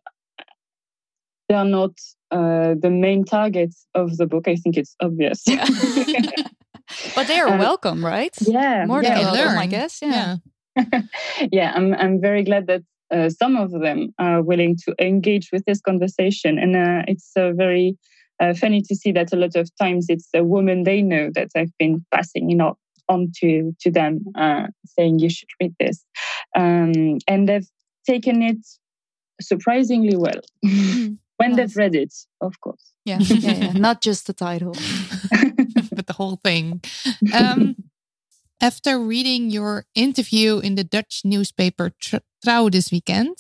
[1.49, 1.91] they are not
[2.31, 4.47] uh, the main target of the book.
[4.47, 5.43] I think it's obvious.
[5.47, 5.67] Yeah.
[7.15, 8.37] but they are uh, welcome, right?
[8.41, 10.01] Yeah, more yeah, than welcome, I guess.
[10.01, 10.37] Yeah.
[10.77, 11.01] Yeah.
[11.53, 12.83] yeah, I'm I'm very glad that
[13.15, 16.59] uh, some of them are willing to engage with this conversation.
[16.59, 17.97] And uh, it's uh, very
[18.41, 21.49] uh, funny to see that a lot of times it's a woman they know that
[21.57, 22.77] I've been passing, you know,
[23.09, 26.05] on to, to them, uh, saying you should read this.
[26.57, 27.69] Um, and they've
[28.07, 28.59] taken it
[29.41, 30.41] surprisingly well.
[30.63, 31.57] when Nice.
[31.57, 32.93] they've read it, of course.
[33.05, 33.73] Yeah, yeah, yeah.
[33.73, 34.73] Not just the title.
[35.93, 36.81] but the whole thing.
[37.33, 37.77] Um,
[38.65, 43.37] after reading your interview in the Dutch newspaper Tr- Trouw this weekend,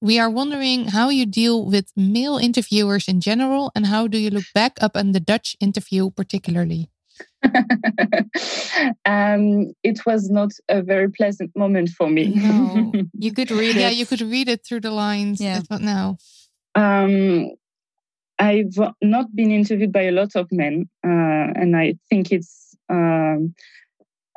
[0.00, 4.30] we are wondering how you deal with male interviewers in general and how do you
[4.30, 6.90] look back up on the Dutch interview particularly?
[9.06, 12.34] um, it was not a very pleasant moment for me.
[12.34, 12.92] No.
[13.14, 13.96] You could read yeah, it.
[13.96, 15.40] you could read it through the lines.
[15.40, 15.60] Yeah.
[15.70, 16.18] But now,
[16.74, 17.52] Um,
[18.40, 23.54] I've not been interviewed by a lot of men, uh, and I think it's um,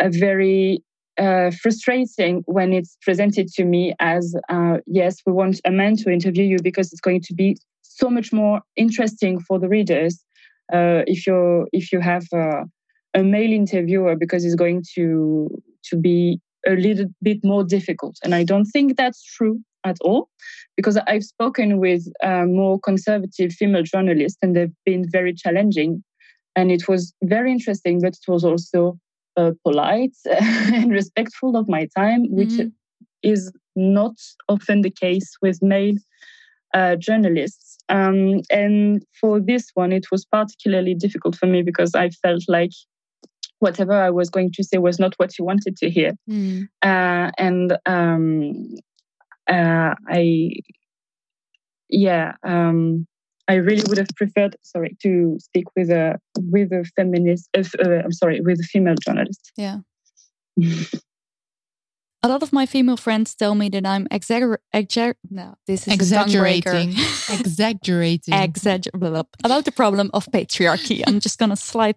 [0.01, 0.83] very
[1.17, 6.11] uh, frustrating when it's presented to me as uh, yes, we want a man to
[6.11, 10.23] interview you because it's going to be so much more interesting for the readers
[10.71, 15.49] uh, if you if you have a male interviewer because it's going to
[15.83, 18.17] to be a little bit more difficult.
[18.23, 20.29] And I don't think that's true at all
[20.75, 26.03] because I've spoken with uh, more conservative female journalists and they've been very challenging.
[26.55, 28.99] And it was very interesting, but it was also
[29.37, 32.71] uh, polite and respectful of my time, which Mhm.
[33.23, 34.15] is not
[34.49, 35.95] often the case with male
[36.73, 37.77] uh, journalists.
[37.89, 42.71] Um, and for this one, it was particularly difficult for me because I felt like
[43.59, 46.67] whatever I was going to say was not what you wanted to hear Mm.
[46.83, 48.75] uh, and um,
[49.49, 50.51] uh, I,
[51.89, 53.07] yeah, um,
[53.47, 57.49] I really would have preferred, sorry, to speak with a with a feminist.
[57.55, 59.51] Uh, uh, I'm sorry, with a female journalist.
[59.55, 59.79] Yeah.
[62.23, 66.11] A lot of my female friends tell me that I'm exagger exagger no, this is
[66.11, 66.71] a tongue breaker.
[66.71, 66.89] exaggerating.
[67.39, 68.33] exaggerating.
[68.33, 71.03] Exagger blah, blah, about the problem of patriarchy.
[71.05, 71.95] I'm just gonna slide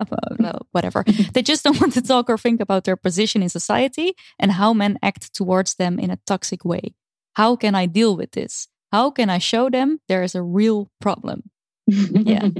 [0.00, 1.04] about no, whatever.
[1.34, 4.72] they just don't want to talk or think about their position in society and how
[4.72, 6.94] men act towards them in a toxic way.
[7.34, 8.68] How can I deal with this?
[8.92, 11.42] How can I show them there is a real problem?
[11.86, 12.48] Yeah.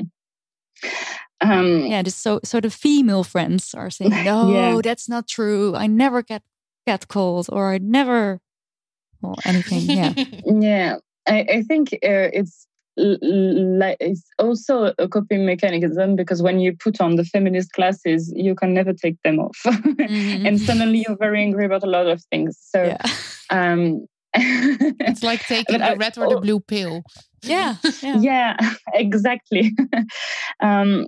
[1.40, 4.80] Um, Yeah, just so so the female friends are saying, No, Yeah.
[4.82, 5.74] that's not true.
[5.76, 6.42] I never get
[6.86, 8.40] catcalled or I never
[9.22, 9.82] or anything.
[9.82, 10.14] Yeah.
[10.62, 10.96] yeah
[11.28, 12.66] i, I think uh, it's
[12.96, 18.54] like it's also a coping mechanism because when you put on the feminist glasses you
[18.56, 20.46] can never take them off Mhm.
[20.46, 23.02] and suddenly you're very angry about a lot of things so yeah.
[23.50, 26.40] um It's like taking I- the red or the oh.
[26.40, 27.02] blue pill.
[27.42, 27.76] Yeah.
[28.02, 28.16] Yeah.
[28.20, 28.56] yeah
[28.94, 29.72] exactly
[30.60, 31.06] um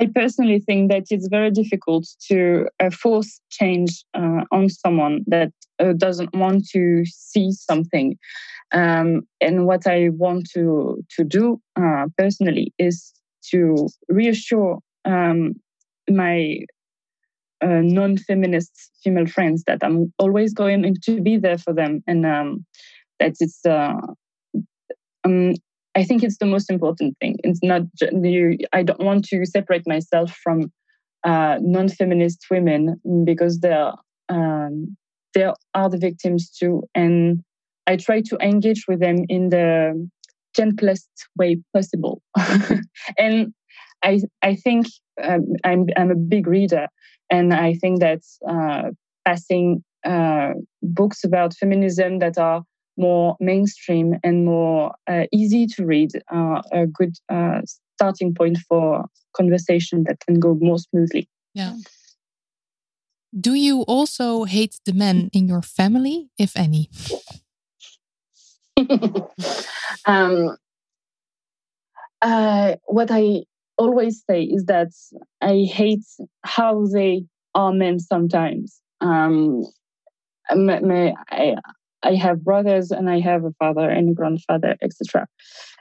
[0.00, 5.52] i personally think that it's very difficult to uh, force change uh, on someone that
[5.78, 8.18] uh, doesn't want to see something
[8.72, 13.12] um, and what i want to to do uh, personally is
[13.48, 15.54] to reassure um,
[16.10, 16.58] my
[17.62, 22.64] uh, non-feminist female friends that i'm always going to be there for them and um,
[23.18, 23.94] that it's uh,
[25.24, 25.54] um,
[25.94, 27.36] I think it's the most important thing.
[27.44, 28.58] It's not you.
[28.72, 30.72] I don't want to separate myself from
[31.24, 33.92] uh, non-feminist women because they're
[34.28, 34.96] um,
[35.34, 37.42] they are the victims too, and
[37.86, 40.08] I try to engage with them in the
[40.56, 42.22] gentlest way possible.
[43.18, 43.52] and
[44.02, 44.86] I I think
[45.22, 46.88] um, I'm I'm a big reader,
[47.30, 48.90] and I think that uh,
[49.24, 52.62] passing uh, books about feminism that are
[52.96, 57.60] more mainstream and more uh, easy to read are a good uh,
[57.96, 61.28] starting point for conversation that can go more smoothly.
[61.54, 61.76] Yeah.
[63.38, 66.90] Do you also hate the men in your family, if any?
[70.06, 70.56] um,
[72.20, 73.44] uh, what I
[73.82, 74.92] always say is that
[75.40, 76.06] I hate
[76.44, 77.24] how they
[77.54, 78.80] are men sometimes.
[79.00, 79.64] Um,
[80.54, 81.56] my, my, I,
[82.02, 85.26] I have brothers and I have a father and a grandfather, etc.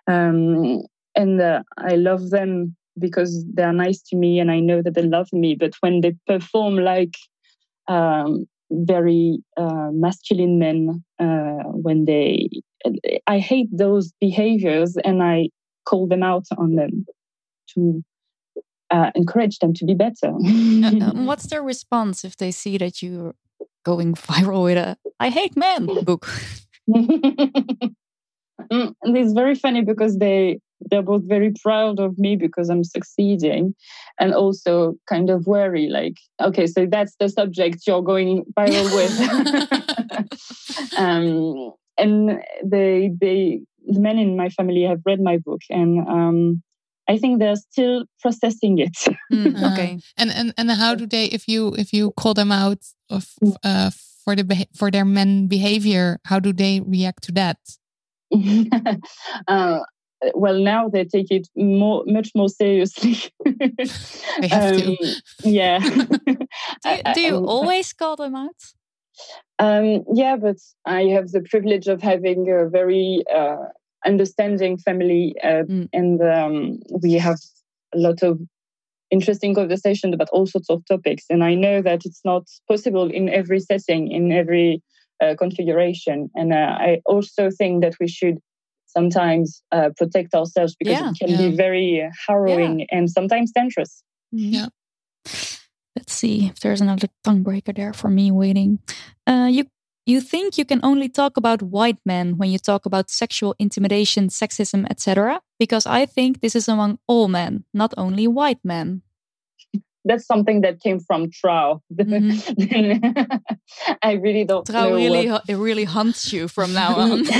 [0.07, 0.81] Um,
[1.15, 5.03] and uh, I love them because they're nice to me and I know that they
[5.03, 5.55] love me.
[5.55, 7.15] But when they perform like
[7.87, 12.49] um, very uh, masculine men, uh, when they,
[13.27, 15.49] I hate those behaviors and I
[15.85, 17.05] call them out on them
[17.73, 18.03] to
[18.89, 20.33] uh, encourage them to be better.
[20.81, 23.35] Uh, um, what's their response if they see that you're
[23.85, 26.27] going viral with a I hate men book?
[28.71, 30.59] Mm, and it's very funny because they
[30.89, 33.75] they're both very proud of me because I'm succeeding,
[34.19, 39.11] and also kind of worry like, okay, so that's the subject you're going viral with.
[40.97, 46.63] um, and they they the men in my family have read my book, and um,
[47.11, 48.97] I think they're still processing it.
[49.33, 49.99] Mm, okay.
[50.17, 53.23] And and and how do they if you if you call them out of
[53.63, 53.91] uh
[54.23, 54.45] for the
[54.79, 57.57] for their men behavior, how do they react to that?
[59.47, 59.79] uh,
[60.35, 63.15] well, now they take it more, much more seriously.
[64.41, 64.97] They have to.
[65.43, 65.79] Yeah.
[65.79, 68.59] Do you, do you Um, always call them out?
[69.59, 73.65] Um, yeah, but I have the privilege of having a very uh,
[74.05, 75.89] understanding family, uh, Mm.
[75.93, 77.37] and um, we have
[77.93, 78.39] a lot of
[79.09, 81.25] interesting conversations about all sorts of topics.
[81.29, 84.81] And I know that it's not possible in every setting, in every
[85.21, 86.29] uh, configuration.
[86.33, 88.37] And uh, I also think that we should
[88.87, 91.09] sometimes uh, protect ourselves because Yeah.
[91.11, 91.49] it can Yeah.
[91.49, 94.03] be very harrowing and sometimes dangerous.
[94.31, 94.67] Yeah.
[95.95, 98.79] Let's see if there's another tongue breaker there for me waiting.
[99.27, 99.65] Uh, you
[100.11, 104.27] you think you can only talk about white men when you talk about sexual intimidation,
[104.29, 105.41] sexism, etc.
[105.57, 109.01] Because I think this is among all men, not only white men.
[110.03, 111.79] That's something that came from Trouw.
[111.93, 113.21] Mm-hmm.
[114.01, 117.23] I really don't know really what- it really hunts you from now on.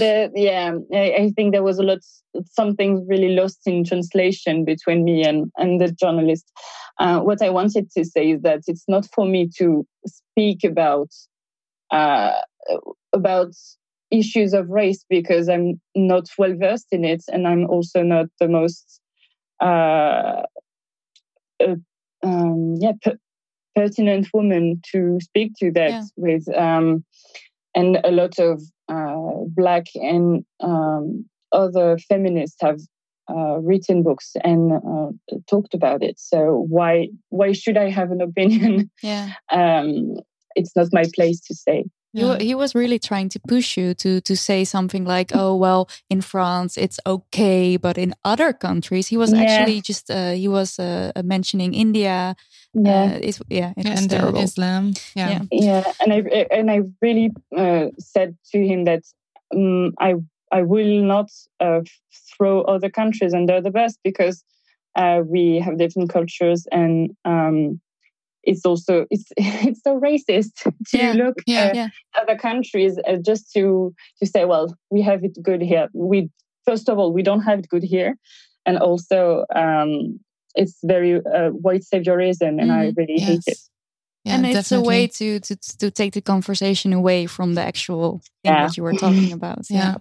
[0.00, 2.00] the, yeah, I, I think there was a lot,
[2.50, 6.44] something really lost in translation between me and, and the journalist.
[6.98, 11.08] Uh, what I wanted to say is that it's not for me to speak about
[11.90, 12.32] uh,
[13.12, 13.52] about
[14.10, 18.48] issues of race because I'm not well versed in it, and I'm also not the
[18.48, 19.00] most
[19.60, 20.42] uh,
[21.60, 21.76] uh,
[22.22, 23.18] um, yeah per-
[23.74, 26.02] pertinent woman to speak to that Yeah.
[26.16, 26.48] with.
[26.56, 27.04] Um,
[27.74, 32.80] and a lot of uh, black and um, other feminists have
[33.28, 36.18] uh, written books and uh, talked about it.
[36.18, 38.90] So why why should I have an opinion?
[39.02, 39.32] yeah.
[39.52, 40.16] um,
[40.54, 41.84] it's not my place to say.
[42.14, 45.88] He, he was really trying to push you to to say something like, "Oh well,
[46.10, 49.40] in France it's okay, but in other countries." He was Yeah.
[49.42, 52.36] actually just uh, he was uh, uh, mentioning India.
[52.74, 53.04] Yeah.
[53.04, 54.42] uh, it's, yeah, it was and uh, terrible.
[54.42, 54.92] Islam.
[55.14, 55.28] Yeah.
[55.30, 55.42] Yeah.
[55.50, 59.04] Yeah, and I and I really uh, said to him that
[59.54, 60.16] um, I
[60.52, 61.30] I will not
[61.60, 61.80] uh,
[62.36, 64.44] throw other countries under the bus because
[64.96, 67.80] uh, we have different cultures and um,
[68.44, 70.52] it's also it's it's so racist
[70.88, 71.88] to Yeah, look yeah, at yeah.
[72.20, 76.28] other countries uh, just to to say well we have it good here we
[76.66, 78.16] first of all we don't have it good here
[78.66, 80.20] and also um,
[80.54, 83.58] it's very uh, white saviorism and I Mhm, really hate it.
[84.24, 84.32] Yes.
[84.32, 88.20] Yeah, and it's a way to, to to take the conversation away from the actual
[88.44, 88.66] thing Yeah.
[88.66, 89.66] that you were talking about.
[89.68, 89.96] Yeah.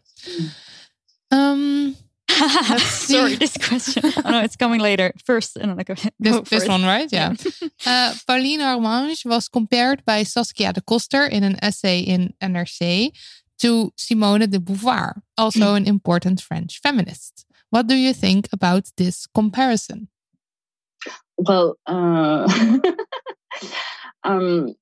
[1.31, 1.95] Um,
[2.79, 4.03] Sorry, this question.
[4.25, 5.11] Oh no, it's coming later.
[5.25, 5.95] First, and then I go.
[6.19, 7.11] This, go for this one, right?
[7.11, 7.33] Yeah.
[7.85, 13.11] uh, Pauline Harmange was compared by Saskia de Coster in an essay in NRC
[13.59, 17.45] to Simone de Beauvoir, also an important French feminist.
[17.69, 20.07] What do you think about this comparison?
[21.37, 22.47] Well, uh,
[24.23, 24.73] um,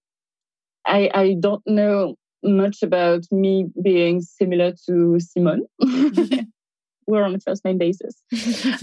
[0.86, 5.66] I I don't know much about me being similar to Simone.
[7.08, 8.22] We're on a first name basis.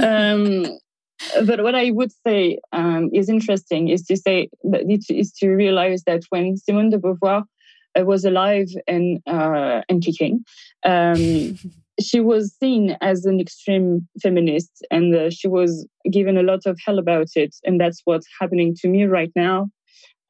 [0.01, 0.67] um,
[1.47, 5.51] but what I would say um, is interesting is to say that it is to
[5.51, 7.45] realize that when Simone de Beauvoir
[7.99, 10.45] uh, was alive and uh, and kicking,
[10.85, 11.57] um,
[12.01, 16.79] she was seen as an extreme feminist, and uh, she was given a lot of
[16.85, 19.69] hell about it, and that's what's happening to me right now.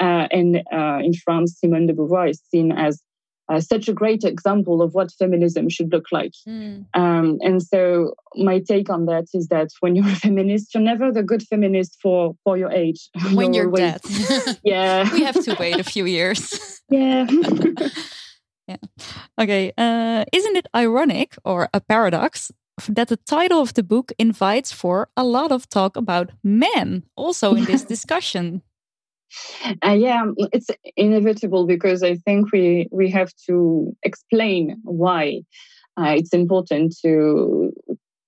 [0.00, 3.02] Uh, and uh, in France, Simone de Beauvoir is seen as
[3.48, 6.32] uh, such a great example of what feminism should look like.
[6.48, 6.84] Mm.
[6.94, 11.12] Um, and so my take on that is that when you're a feminist, you're never
[11.12, 13.08] the good feminist for for your age.
[13.34, 15.12] When you're always- dead, Yeah.
[15.12, 16.82] we have to wait a few years.
[16.90, 17.26] yeah.
[18.66, 18.76] yeah.
[19.40, 19.72] Okay.
[19.78, 22.50] Uh, isn't it ironic or a paradox
[22.88, 27.54] that the title of the book invites for a lot of talk about men also
[27.54, 28.62] in this discussion?
[29.84, 35.42] Uh, yeah, it's inevitable because I think we we have to explain why
[35.96, 37.72] uh, it's important to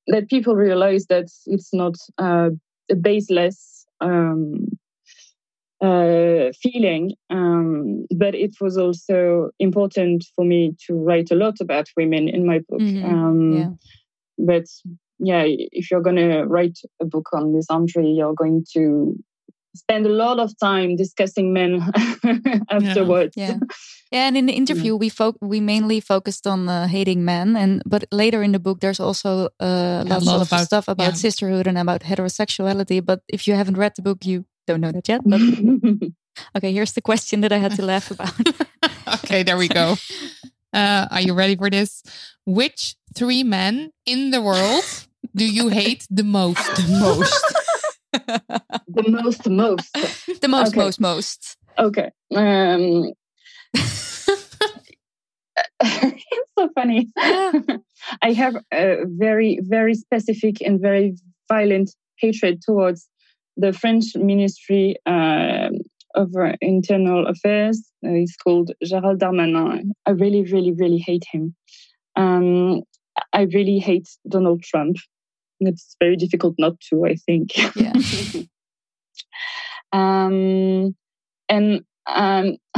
[0.07, 2.51] let people realize that it's not uh,
[2.91, 4.79] a baseless um,
[5.81, 11.87] uh, feeling, um, but it was also important for me to write a lot about
[11.97, 12.81] women in my book.
[12.81, 13.71] Mhm, Um, yeah.
[14.39, 14.65] But
[15.19, 19.17] yeah, if you're going to write a book on misandry, you're going to
[19.79, 21.81] spend a lot of time discussing men
[22.71, 23.35] afterwards.
[23.37, 23.59] Yeah.
[24.11, 27.83] Yeah, and in the interview we fo- we mainly focused on uh, hating men, and
[27.85, 31.13] but later in the book there's also uh, lots lot of about- stuff about yeah.
[31.21, 33.05] sisterhood and about heterosexuality.
[33.05, 35.21] But if you haven't read the book, you don't know that yet.
[35.27, 35.41] But
[36.57, 38.33] okay, here's the question that I had to laugh about.
[39.25, 39.97] okay, there we go.
[40.73, 42.03] Uh, are you ready for this?
[42.47, 44.85] Which three men in the world
[45.37, 46.65] do you hate the most?
[46.77, 47.45] The most.
[48.13, 49.93] The most, most.
[50.41, 50.81] the most, Okay.
[50.81, 51.57] most, most.
[51.79, 52.11] Okay.
[52.35, 53.13] Um,
[56.57, 57.09] so funny.
[58.23, 61.15] I have a very, very specific and very
[61.49, 63.09] violent hatred towards
[63.57, 65.71] the French Ministry uh,
[66.15, 67.91] of Internal Affairs.
[68.07, 69.91] Uh, he's called Gérald Darmanin.
[70.07, 71.55] I really, really, really hate him.
[72.17, 72.83] Um,
[73.33, 74.97] I really hate Donald Trump.
[75.61, 77.57] It's very difficult not to, I think.
[77.77, 77.93] Yeah.
[79.93, 80.95] um,
[81.49, 82.57] and um,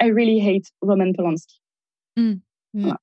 [0.00, 1.54] I really hate Roman Polanski.
[2.18, 2.40] Mm.
[2.84, 2.96] Uh,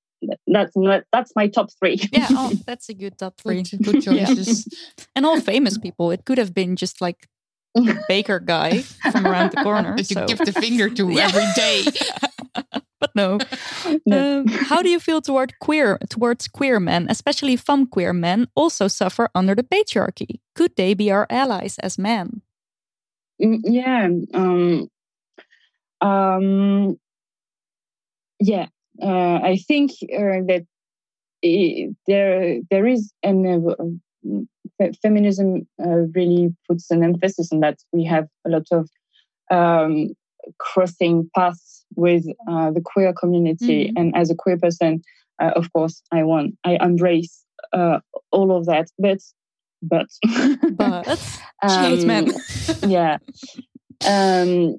[0.47, 0.73] that's
[1.13, 1.97] that's my top three.
[2.11, 3.63] yeah, oh, that's a good top three.
[3.63, 4.67] Good, good choices.
[4.97, 5.05] Yeah.
[5.15, 6.11] and all famous people.
[6.11, 7.27] It could have been just like
[7.75, 8.81] the baker guy
[9.11, 9.95] from around the corner.
[9.95, 11.25] That you give the finger to Yeah.
[11.25, 11.83] every day.
[12.99, 13.39] But no.
[14.11, 18.87] Um, how do you feel toward queer towards queer men, especially femme queer men, also
[18.87, 20.39] suffer under the patriarchy?
[20.55, 22.41] Could they be our allies as men?
[23.41, 24.09] Mm, Yeah.
[24.33, 24.89] Um,
[26.01, 26.99] um,
[28.39, 28.67] yeah.
[29.01, 30.65] Uh, I think uh, that
[31.43, 37.77] i there there is an uh, feminism uh, really puts an emphasis on that.
[37.93, 38.89] We have a lot of
[39.51, 40.09] um,
[40.57, 43.93] crossing paths with uh, the queer community, Mhm.
[43.97, 45.01] and as a queer person,
[45.41, 47.99] uh, of course, I want I embrace uh,
[48.31, 48.87] all of that.
[48.97, 49.19] But
[49.81, 50.07] but
[50.69, 51.19] But
[52.05, 52.33] men.
[52.83, 53.17] yeah.
[54.05, 54.77] Um,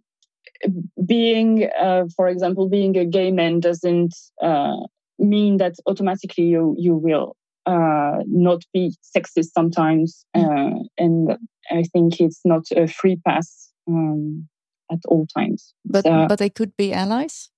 [1.07, 4.77] being, uh, for example, being a gay man doesn't uh,
[5.19, 7.37] mean that automatically you you will
[7.67, 11.37] uh, not be sexist sometimes, uh, and
[11.71, 14.49] I think it's not a free pass um,
[14.91, 15.75] at all times.
[15.85, 17.51] But So, but they could be allies.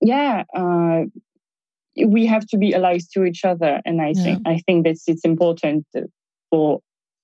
[0.00, 1.04] yeah, uh,
[2.06, 5.24] we have to be allies to each other, and I think I think that it's
[5.24, 5.86] important
[6.50, 6.80] for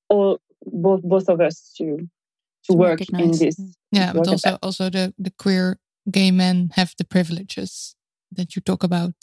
[0.08, 1.84] all both both of us to
[2.64, 3.56] to, To work in this.
[3.90, 4.58] Yeah, but also that.
[4.62, 5.78] also the the queer
[6.10, 7.96] gay men have the privileges
[8.36, 9.14] that you talk about.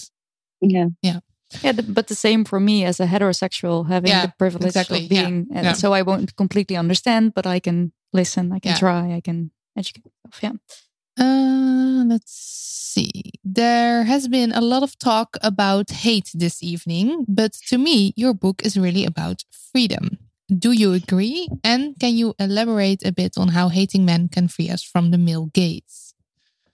[0.62, 0.90] Yeah.
[1.02, 1.20] Yeah.
[1.64, 5.06] Yeah, the, but the same for me as a heterosexual, having Yeah, the privilege exactly,
[5.06, 5.48] of yeah, being.
[5.54, 5.74] And yeah.
[5.74, 8.80] so I won't completely understand, but I can listen, I can Yeah.
[8.80, 10.42] try, I can educate myself.
[10.44, 11.24] Yeah.
[11.24, 13.32] Uh, let's see.
[13.44, 18.34] There has been a lot of talk about hate this evening, but to me, your
[18.34, 20.18] book is really about freedom.
[20.50, 21.48] Do you agree?
[21.64, 25.18] And can you elaborate a bit on how hating men can free us from the
[25.18, 26.14] male gaze?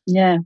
[0.06, 0.40] Yeah.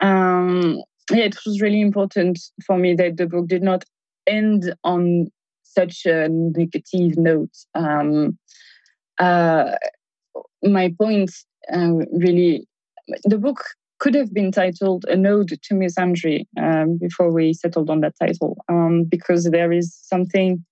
[0.00, 3.84] Um, yeah, it was really important for me that the book did not
[4.26, 5.28] end on
[5.62, 7.54] such a negative note.
[7.74, 8.38] Um,
[9.18, 9.76] uh,
[10.62, 11.30] my point
[12.12, 12.66] really,
[13.24, 13.62] the book
[13.98, 18.56] could have been titled "A Ode to Misandry" um, before we settled on that title,
[18.68, 20.64] um, because there is something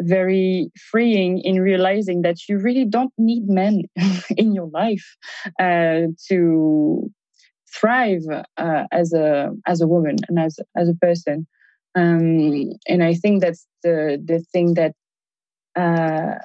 [0.00, 3.82] very freeing in realizing that you really don't need men
[4.36, 5.16] in your life
[5.58, 7.10] uh, to
[7.72, 8.22] thrive
[8.56, 11.46] uh, as a as a woman and as as a person.
[11.94, 14.92] Um, and I think that's the the thing that
[15.76, 16.38] uh,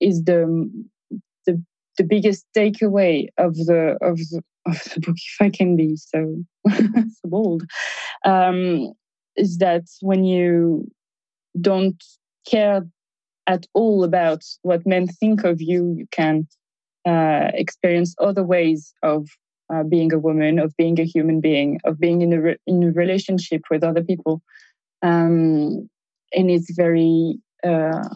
[0.00, 0.70] is the
[1.96, 6.44] the biggest takeaway of the of the, of the book, if I can be so
[6.70, 7.62] so bold,
[8.24, 8.92] um,
[9.36, 10.90] is that when you
[11.60, 12.02] don't
[12.48, 12.86] care
[13.46, 16.46] at all about what men think of you, you can
[17.06, 19.28] uh, experience other ways of
[19.72, 22.82] uh, being a woman, of being a human being, of being in a re- in
[22.82, 24.42] a relationship with other people,
[25.02, 25.88] um,
[26.34, 28.08] and it's very uh,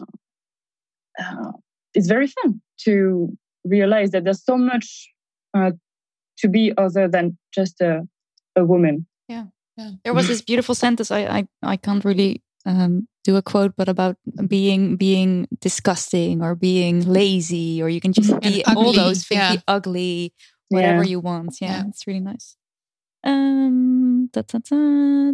[1.19, 1.51] uh,
[1.93, 5.09] it's very fun to realize that there's so much
[5.53, 5.71] uh,
[6.39, 8.07] to be other than just a
[8.55, 9.07] a woman.
[9.27, 9.45] Yeah.
[9.77, 9.91] yeah.
[10.03, 11.11] There was this beautiful sentence.
[11.11, 16.55] I I, I can't really um, do a quote, but about being being disgusting or
[16.55, 19.55] being lazy, or you can just be all ugly, those things, yeah.
[19.55, 20.33] be ugly,
[20.69, 21.09] whatever Yeah.
[21.09, 21.57] you want.
[21.61, 21.83] Yeah, Yeah.
[21.89, 22.55] it's really nice.
[23.23, 25.31] Um, da, da, da.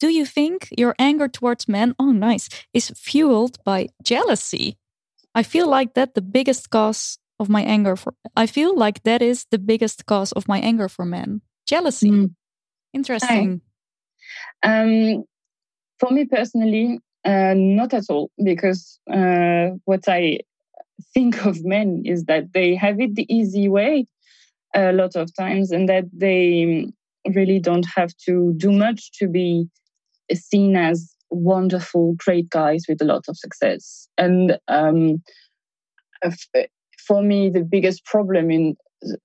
[0.00, 4.76] Do you think your anger towards men, oh nice, is fueled by jealousy?
[5.34, 9.20] I feel like that the biggest cause of my anger for I feel like that
[9.20, 11.42] is the biggest cause of my anger for men.
[11.66, 12.10] Jealousy.
[12.10, 12.34] Mm.
[12.92, 13.60] Interesting.
[14.62, 15.24] Um,
[15.98, 20.40] for me personally, uh, not at all, because uh, what I
[21.14, 24.06] think of men is that they have it the easy way
[24.74, 26.86] a lot of times, and that they
[27.34, 29.68] really don't have to do much to be
[30.32, 34.08] seen as wonderful, great guys with a lot of success.
[34.18, 35.22] And um,
[37.06, 38.76] for me, the biggest problem in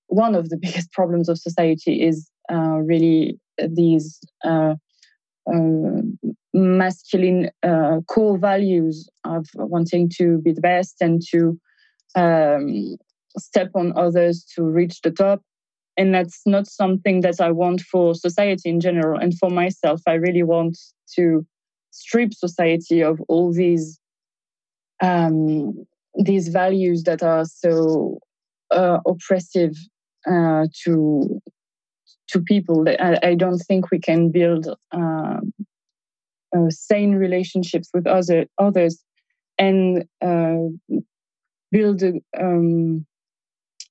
[0.07, 4.75] one of the biggest problems of society is uh, really these uh,
[5.51, 6.17] um,
[6.53, 11.59] masculine uh, core values of wanting to be the best and to
[12.15, 12.97] um,
[13.37, 15.41] step on others to reach the top.
[15.97, 19.19] and that's not something that I want for society in general.
[19.19, 20.77] And for myself, I really want
[21.15, 21.45] to
[21.89, 23.99] strip society of all these
[25.01, 25.85] um,
[26.17, 28.19] these values that are so
[28.71, 29.75] uh, oppressive
[30.29, 31.41] uh, to
[32.29, 32.85] to people.
[32.87, 39.01] I, I, don't think we can build uh, sane relationships with other others
[39.57, 40.97] and uh,
[41.71, 43.05] build a, um,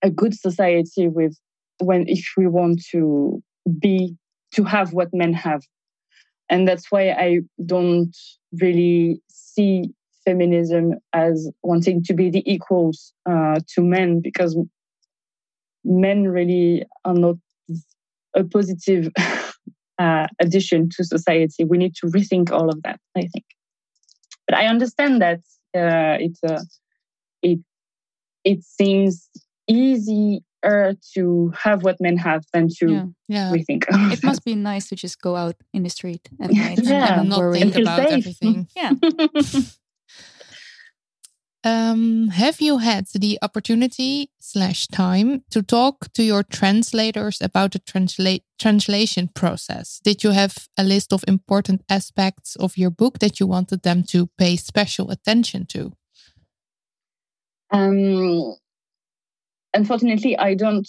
[0.03, 1.37] a good society with
[1.79, 3.43] when if we want to
[3.79, 4.15] be
[4.53, 5.63] to have what men have
[6.49, 8.17] and that's why i don't
[8.61, 9.91] really see
[10.27, 14.59] feminism as wanting to be the equals uh, to men because
[15.85, 17.37] men really are not
[18.35, 19.09] a positive
[19.99, 23.45] uh, addition to society we need to rethink all of that i think
[24.47, 25.39] but i understand that
[25.75, 26.63] uh, it's uh,
[27.43, 27.61] it
[28.45, 29.29] it seems
[29.69, 30.41] easier
[31.15, 33.05] to have what men have than to yeah.
[33.29, 33.53] Yeah.
[33.53, 33.85] rethink.
[34.13, 37.21] it must be nice to just go out in the street at night yeah.
[37.21, 37.61] and not worry.
[37.61, 38.19] think about safe.
[38.19, 38.69] everything.
[38.75, 38.93] Yeah.
[41.67, 47.81] Um, have you had the opportunity slash time to talk to your translators about the
[47.81, 50.01] translate translation process?
[50.05, 54.05] Did you have a list of important aspects of your book that you wanted them
[54.11, 55.91] to pay special attention to?
[57.73, 58.55] Um,
[59.75, 60.89] unfortunately, I don't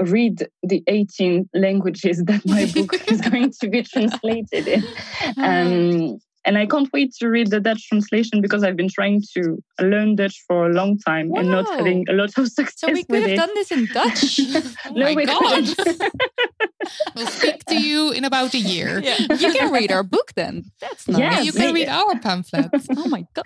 [0.00, 4.84] read the 18 languages that my book is going to be translated in.
[5.36, 6.18] Um,
[6.48, 10.16] and I can't wait to read the Dutch translation because I've been trying to learn
[10.16, 11.40] Dutch for a long time wow.
[11.40, 12.76] and not having a lot of success.
[12.78, 13.36] So we could have it.
[13.36, 14.40] done this in Dutch.
[14.86, 15.68] oh no, my God.
[17.14, 19.00] we'll speak to you in about a year.
[19.00, 19.18] Yeah.
[19.18, 20.70] You can read our book then.
[20.80, 21.18] That's nice.
[21.20, 22.70] Yeah, you can read our pamphlet.
[22.96, 23.44] oh my God.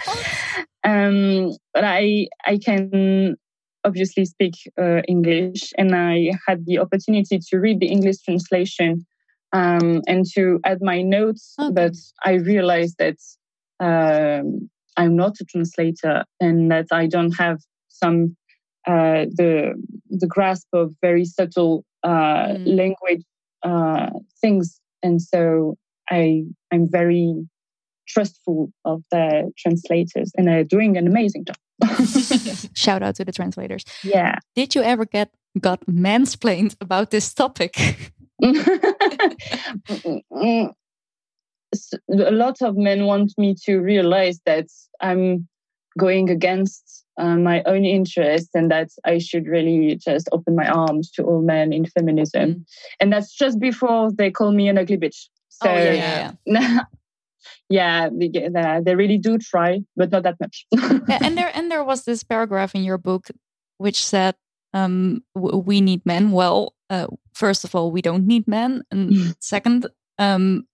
[0.84, 3.36] Um, but I I can
[3.84, 9.07] obviously speak uh, English, and I had the opportunity to read the English translation
[9.53, 11.55] um, and to add my notes.
[11.59, 11.72] Okay.
[11.72, 11.94] But
[12.24, 13.18] I realized that
[13.80, 18.36] um, I'm not a translator, and that I don't have some
[18.86, 19.74] uh, the
[20.11, 22.76] the grasp of very subtle uh, mm.
[22.76, 23.24] language
[23.62, 25.76] uh, things, and so
[26.11, 27.46] I I'm very
[28.09, 31.57] trustful of the translators, and they're doing an amazing job.
[32.74, 33.84] Shout out to the translators.
[34.03, 34.38] Yeah.
[34.55, 35.30] Did you ever get
[35.61, 38.12] got mansplained about this topic?
[42.08, 44.66] a lot of men want me to realize that
[45.00, 45.48] I'm
[45.98, 51.10] going against uh, my own interests and that I should really just open my arms
[51.12, 52.50] to all men in feminism.
[52.50, 52.64] Mm.
[53.00, 55.28] And that's just before they call me an ugly bitch.
[55.48, 56.80] So, oh, yeah, yeah.
[57.68, 60.66] yeah, they, they really do try, but not that much.
[61.08, 63.28] and there and there was this paragraph in your book
[63.78, 64.36] which said
[64.72, 66.30] um, we need men.
[66.30, 69.86] Well, uh, first of all, we don't need men, and second,
[70.18, 70.66] um,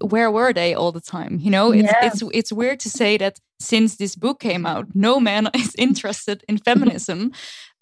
[0.00, 1.38] where were they all the time?
[1.40, 2.06] You know, it's yeah.
[2.06, 6.44] it's it's weird to say that since this book came out, no man is interested
[6.48, 7.32] in feminism.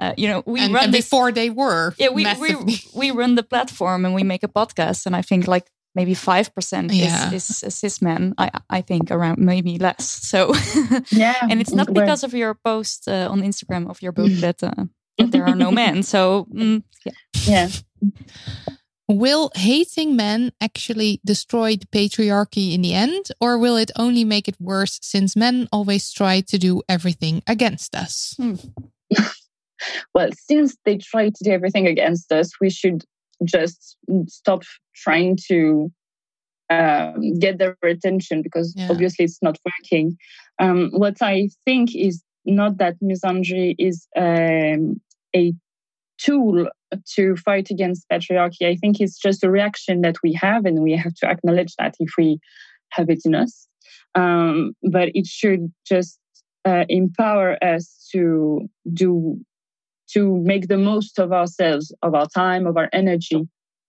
[0.01, 1.95] Uh, you know, we and, run and this, before they were.
[1.99, 5.47] Yeah, we, we we run the platform and we make a podcast, and I think
[5.47, 7.33] like maybe five percent yeah.
[7.33, 8.35] is, is cis men.
[8.39, 10.05] I I think around maybe less.
[10.09, 10.55] So
[11.11, 14.63] yeah, and it's not because of your post uh, on Instagram of your book that
[14.63, 14.85] uh,
[15.19, 16.03] that there are no men.
[16.03, 17.13] So mm, yeah.
[17.47, 17.69] yeah.
[19.09, 24.49] Will hating men actually destroy the patriarchy in the end, or will it only make
[24.49, 28.35] it worse since men always try to do everything against us?
[28.39, 28.55] Hmm.
[30.15, 33.05] well, since they try to do everything against us, we should
[33.45, 33.97] just
[34.29, 34.63] stop
[34.95, 35.91] trying to
[36.71, 38.89] um, get their attention because yeah.
[38.89, 40.17] obviously it's not working.
[40.59, 45.01] Um, what I think is not that misandry is um,
[45.35, 45.53] a
[46.19, 46.69] tool
[47.15, 48.67] to fight against patriarchy.
[48.67, 51.95] I think it's just a reaction that we have, and we have to acknowledge that
[51.99, 52.39] if we
[52.91, 53.67] have it in us.
[54.15, 56.19] Um, but it should just
[56.65, 59.39] uh, empower us to do
[60.13, 63.49] to make the most of ourselves, of our time, of our energy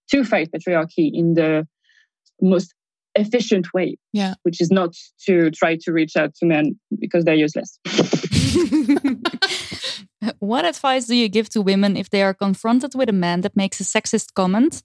[0.10, 1.68] to fight patriarchy in the
[2.41, 2.74] most
[3.16, 3.97] efficient way.
[4.11, 4.36] Yeah.
[4.43, 4.95] Which is not
[5.26, 7.80] to try to reach out to men because they're useless.
[10.39, 13.55] what advice do you give to women if they are confronted with a man that
[13.55, 14.84] makes a sexist comment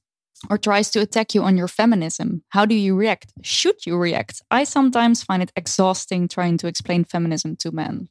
[0.49, 2.43] or tries to attack you on your feminism?
[2.51, 3.33] How do you react?
[3.43, 4.43] Should you react?
[4.51, 8.09] I sometimes find it exhausting trying to explain feminism to men.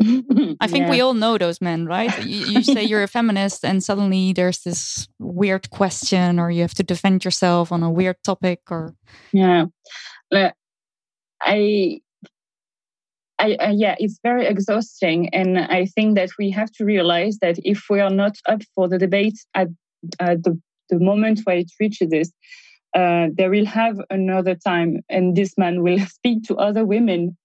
[0.60, 0.90] I think yeah.
[0.90, 2.24] we all know those men, right?
[2.24, 6.74] You, you say you're a feminist, and suddenly there's this weird question, or you have
[6.74, 8.94] to defend yourself on a weird topic, or
[9.32, 9.66] yeah,
[11.42, 12.00] I
[13.40, 15.30] I, uh, yeah, it's very exhausting.
[15.30, 18.86] And I think that we have to realize that if we are not up for
[18.86, 19.68] the debate at
[20.18, 22.32] uh, the the moment where it reaches this,
[22.96, 27.36] uh, they will have another time, and this man will speak to other women,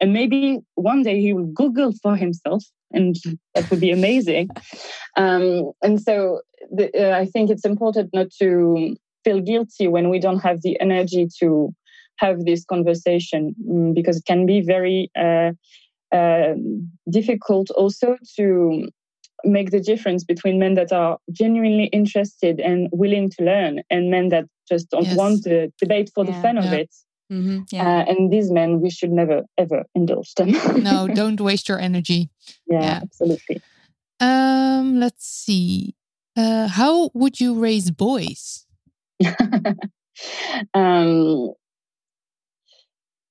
[0.00, 3.16] and maybe one day he will Google for himself, and
[3.54, 4.48] that would be amazing.
[5.16, 6.40] Um, and so,
[6.72, 10.78] the, uh, I think it's important not to feel guilty when we don't have the
[10.80, 11.72] energy to
[12.16, 15.52] have this conversation mm, because it can be very uh,
[16.12, 16.54] uh,
[17.10, 18.88] difficult also to
[19.44, 24.28] make the difference between men that are genuinely interested and willing to learn and men
[24.30, 25.16] that just don't Yes.
[25.16, 26.40] want to debate for the Yeah.
[26.42, 26.90] fun of it.
[27.30, 27.86] Hmm Yeah.
[27.86, 30.52] Uh, and these men, we should never ever indulge them.
[30.82, 32.30] no, don't waste your energy.
[32.66, 33.00] yeah, Yeah.
[33.02, 33.62] absolutely.
[34.20, 35.94] Um, let's see.
[36.36, 38.66] Uh, how would you raise boys?
[40.74, 41.52] um,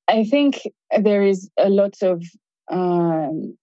[0.08, 0.62] I think
[1.00, 2.24] there is a lot of
[2.72, 3.58] um,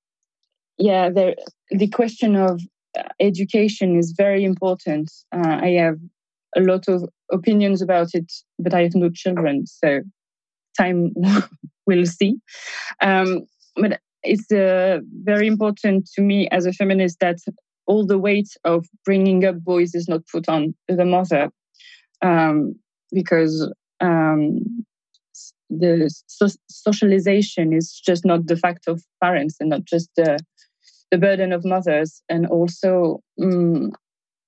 [0.79, 1.11] yeah.
[1.11, 1.35] There,
[1.71, 2.61] the question of
[2.99, 5.11] uh, education is very important.
[5.35, 5.99] Uh, I have
[6.57, 10.01] a lot of opinions about it, but I have no children, so
[10.79, 11.13] time
[11.87, 12.37] will see.
[13.03, 13.47] Um,
[13.77, 17.39] but it's uh, very important to me as a feminist that
[17.87, 21.51] all the weight of bringing up boys is not put on the mother
[22.23, 22.75] um,
[23.13, 24.85] because um,
[25.71, 30.39] the so- socialization is just not the fact of parents and not just the,
[31.11, 32.23] the burden of mothers.
[32.29, 33.91] And also, mm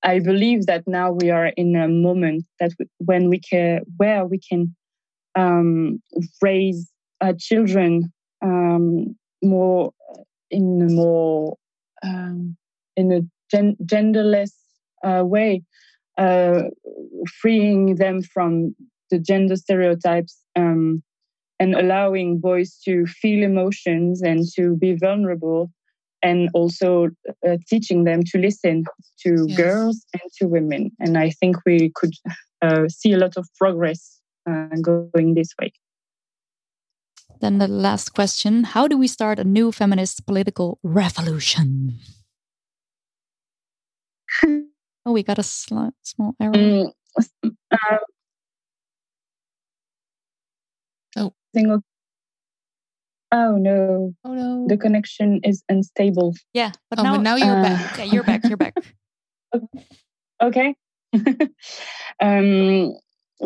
[0.05, 4.27] I believe that now we are in a moment that w- when we can, where
[4.27, 4.75] we can
[5.35, 6.03] um,
[6.41, 8.13] raise uh, children
[8.43, 9.93] um, more
[10.51, 11.57] in a more
[12.03, 12.57] um,
[12.97, 13.21] in a
[13.51, 14.53] gen- genderless
[15.05, 15.63] uh, way,
[16.19, 16.65] uh,
[17.41, 18.75] freeing them from
[19.11, 21.03] the gender stereotypes um,
[21.59, 25.71] and allowing boys to feel emotions and to be vulnerable,
[26.23, 27.09] and also
[27.47, 28.85] uh, teaching them to listen
[29.21, 29.57] to Yes.
[29.57, 30.91] girls and to women.
[30.99, 32.15] And I think we could
[32.63, 34.21] uh, see a lot of progress
[34.83, 35.73] going this way.
[37.41, 41.99] Then the last question How do we start a new feminist political revolution?
[44.47, 45.93] oh, we got a small
[46.41, 46.53] error.
[46.53, 46.93] Mm,
[47.73, 47.99] uh,
[51.17, 51.35] Oh.
[51.55, 51.83] Single.
[53.35, 54.67] Oh no, Oh no.
[54.69, 56.35] the connection is unstable.
[56.53, 57.99] Yeah, but oh, now, but now you're uh, back.
[57.99, 58.45] yeah, you're back.
[58.45, 58.75] You're back.
[60.43, 60.75] Okay.
[62.21, 62.95] um,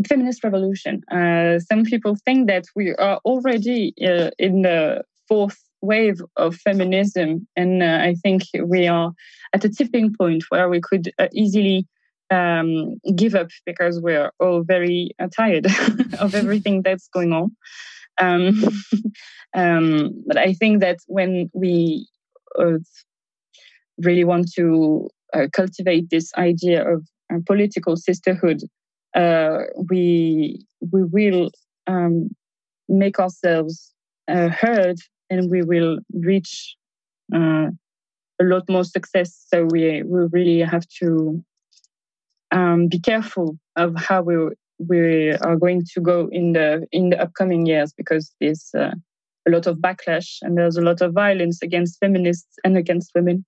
[0.03, 1.03] feminist revolution.
[1.11, 7.47] Uh, some people think that we are already uh, in the fourth wave of feminism,
[7.57, 9.13] and uh, I think we are
[9.53, 11.87] at a tipping point where we could uh, easily
[12.31, 15.67] um, give up because we're all very uh, tired
[16.19, 17.57] of everything that's going on.
[18.19, 18.65] Um,
[19.57, 22.09] um, but I think that when we
[22.59, 22.79] uh,
[23.99, 25.09] really want to
[25.53, 27.07] cultivate this idea of
[27.47, 28.63] political sisterhood,
[29.89, 31.51] we we will
[31.87, 32.31] um,
[32.89, 33.93] make ourselves
[34.29, 34.97] uh, heard,
[35.31, 36.77] and we will reach
[37.35, 37.69] uh,
[38.41, 39.47] a lot more success.
[39.49, 41.43] So we we really have to
[42.53, 44.37] um, be careful of how we
[44.79, 48.95] we are going to go in the in the upcoming years because there's uh,
[49.47, 53.45] a lot of backlash and there's a lot of violence against feminists and against women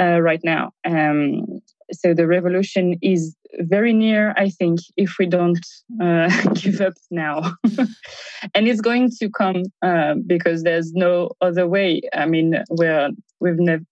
[0.00, 0.70] uh, right now.
[0.84, 1.60] Um,
[1.92, 5.64] so the revolution is very near, I think, if we don't
[6.00, 7.54] uh, give up now.
[8.54, 12.02] and it's going to come uh, because there's no other way.
[12.14, 13.10] I mean, we're
[13.40, 13.84] we've never.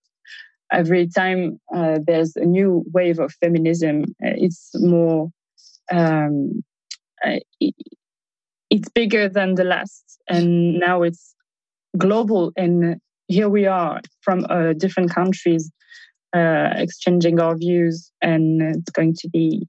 [0.72, 5.30] Every time uh, there's a new wave of feminism, uh, it's more.
[5.92, 6.64] Um,
[8.68, 11.34] it's bigger than the last, and now it's
[11.96, 12.52] global.
[12.56, 15.70] And here we are from uh, different countries
[16.36, 19.66] uh, exchanging our views, and it's going to be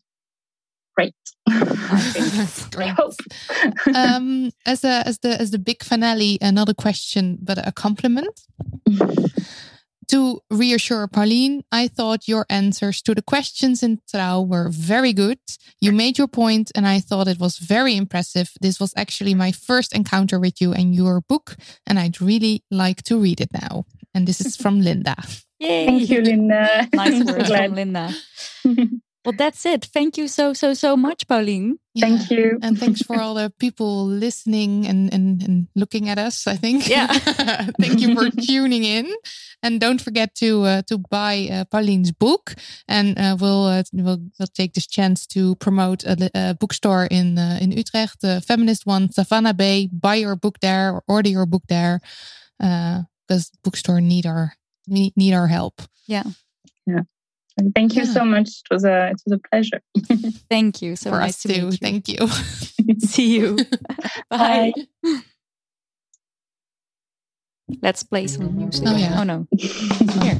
[0.95, 1.15] great.
[1.49, 3.13] I hope.
[3.95, 8.41] um, as a as the as the big finale, another question, but a compliment.
[10.07, 15.39] to reassure Pauline, I thought your answers to the questions in Trouw were very good.
[15.81, 18.51] You made your point, and I thought it was very impressive.
[18.61, 21.55] This was actually my first encounter with you and your book,
[21.85, 23.85] and I'd really like to read it now.
[24.13, 25.15] And this is from Linda.
[25.59, 25.85] Yay.
[25.87, 26.87] Thank you, Linda.
[26.93, 27.65] Nice So words glad.
[27.65, 28.13] from Linda.
[29.25, 29.85] well, that's it.
[29.85, 31.79] Thank you so, so, so much, Pauline.
[31.99, 32.59] Thank you.
[32.61, 36.87] And thanks for all the people listening and, and, and looking at us, I think.
[36.87, 37.07] Yeah.
[37.81, 39.11] Thank you for tuning in.
[39.63, 42.53] And don't forget to uh, to buy uh, Pauline's book.
[42.87, 47.07] And uh, we'll, uh, we'll we'll take this chance to promote a, li- a bookstore
[47.09, 49.89] in uh, in Utrecht, the feminist one, Savannah Bay.
[49.91, 52.01] Buy your book there or order your book there,
[52.59, 54.53] because bookstore need our
[54.87, 55.81] need, need our help.
[56.07, 56.23] Yeah.
[56.85, 57.01] Yeah.
[57.75, 58.13] Thank you Yeah.
[58.13, 58.47] so much.
[58.69, 59.81] It was a it was a pleasure.
[60.49, 60.95] Thank you.
[60.95, 61.65] So For nice us to meet too.
[61.65, 61.71] you.
[61.77, 62.27] Thank you.
[62.99, 63.57] See you.
[64.29, 64.73] Bye.
[65.03, 65.21] Bye.
[67.81, 68.87] Let's play some music.
[68.87, 69.19] Oh, yeah.
[69.19, 69.47] Oh no.
[69.57, 70.37] Here.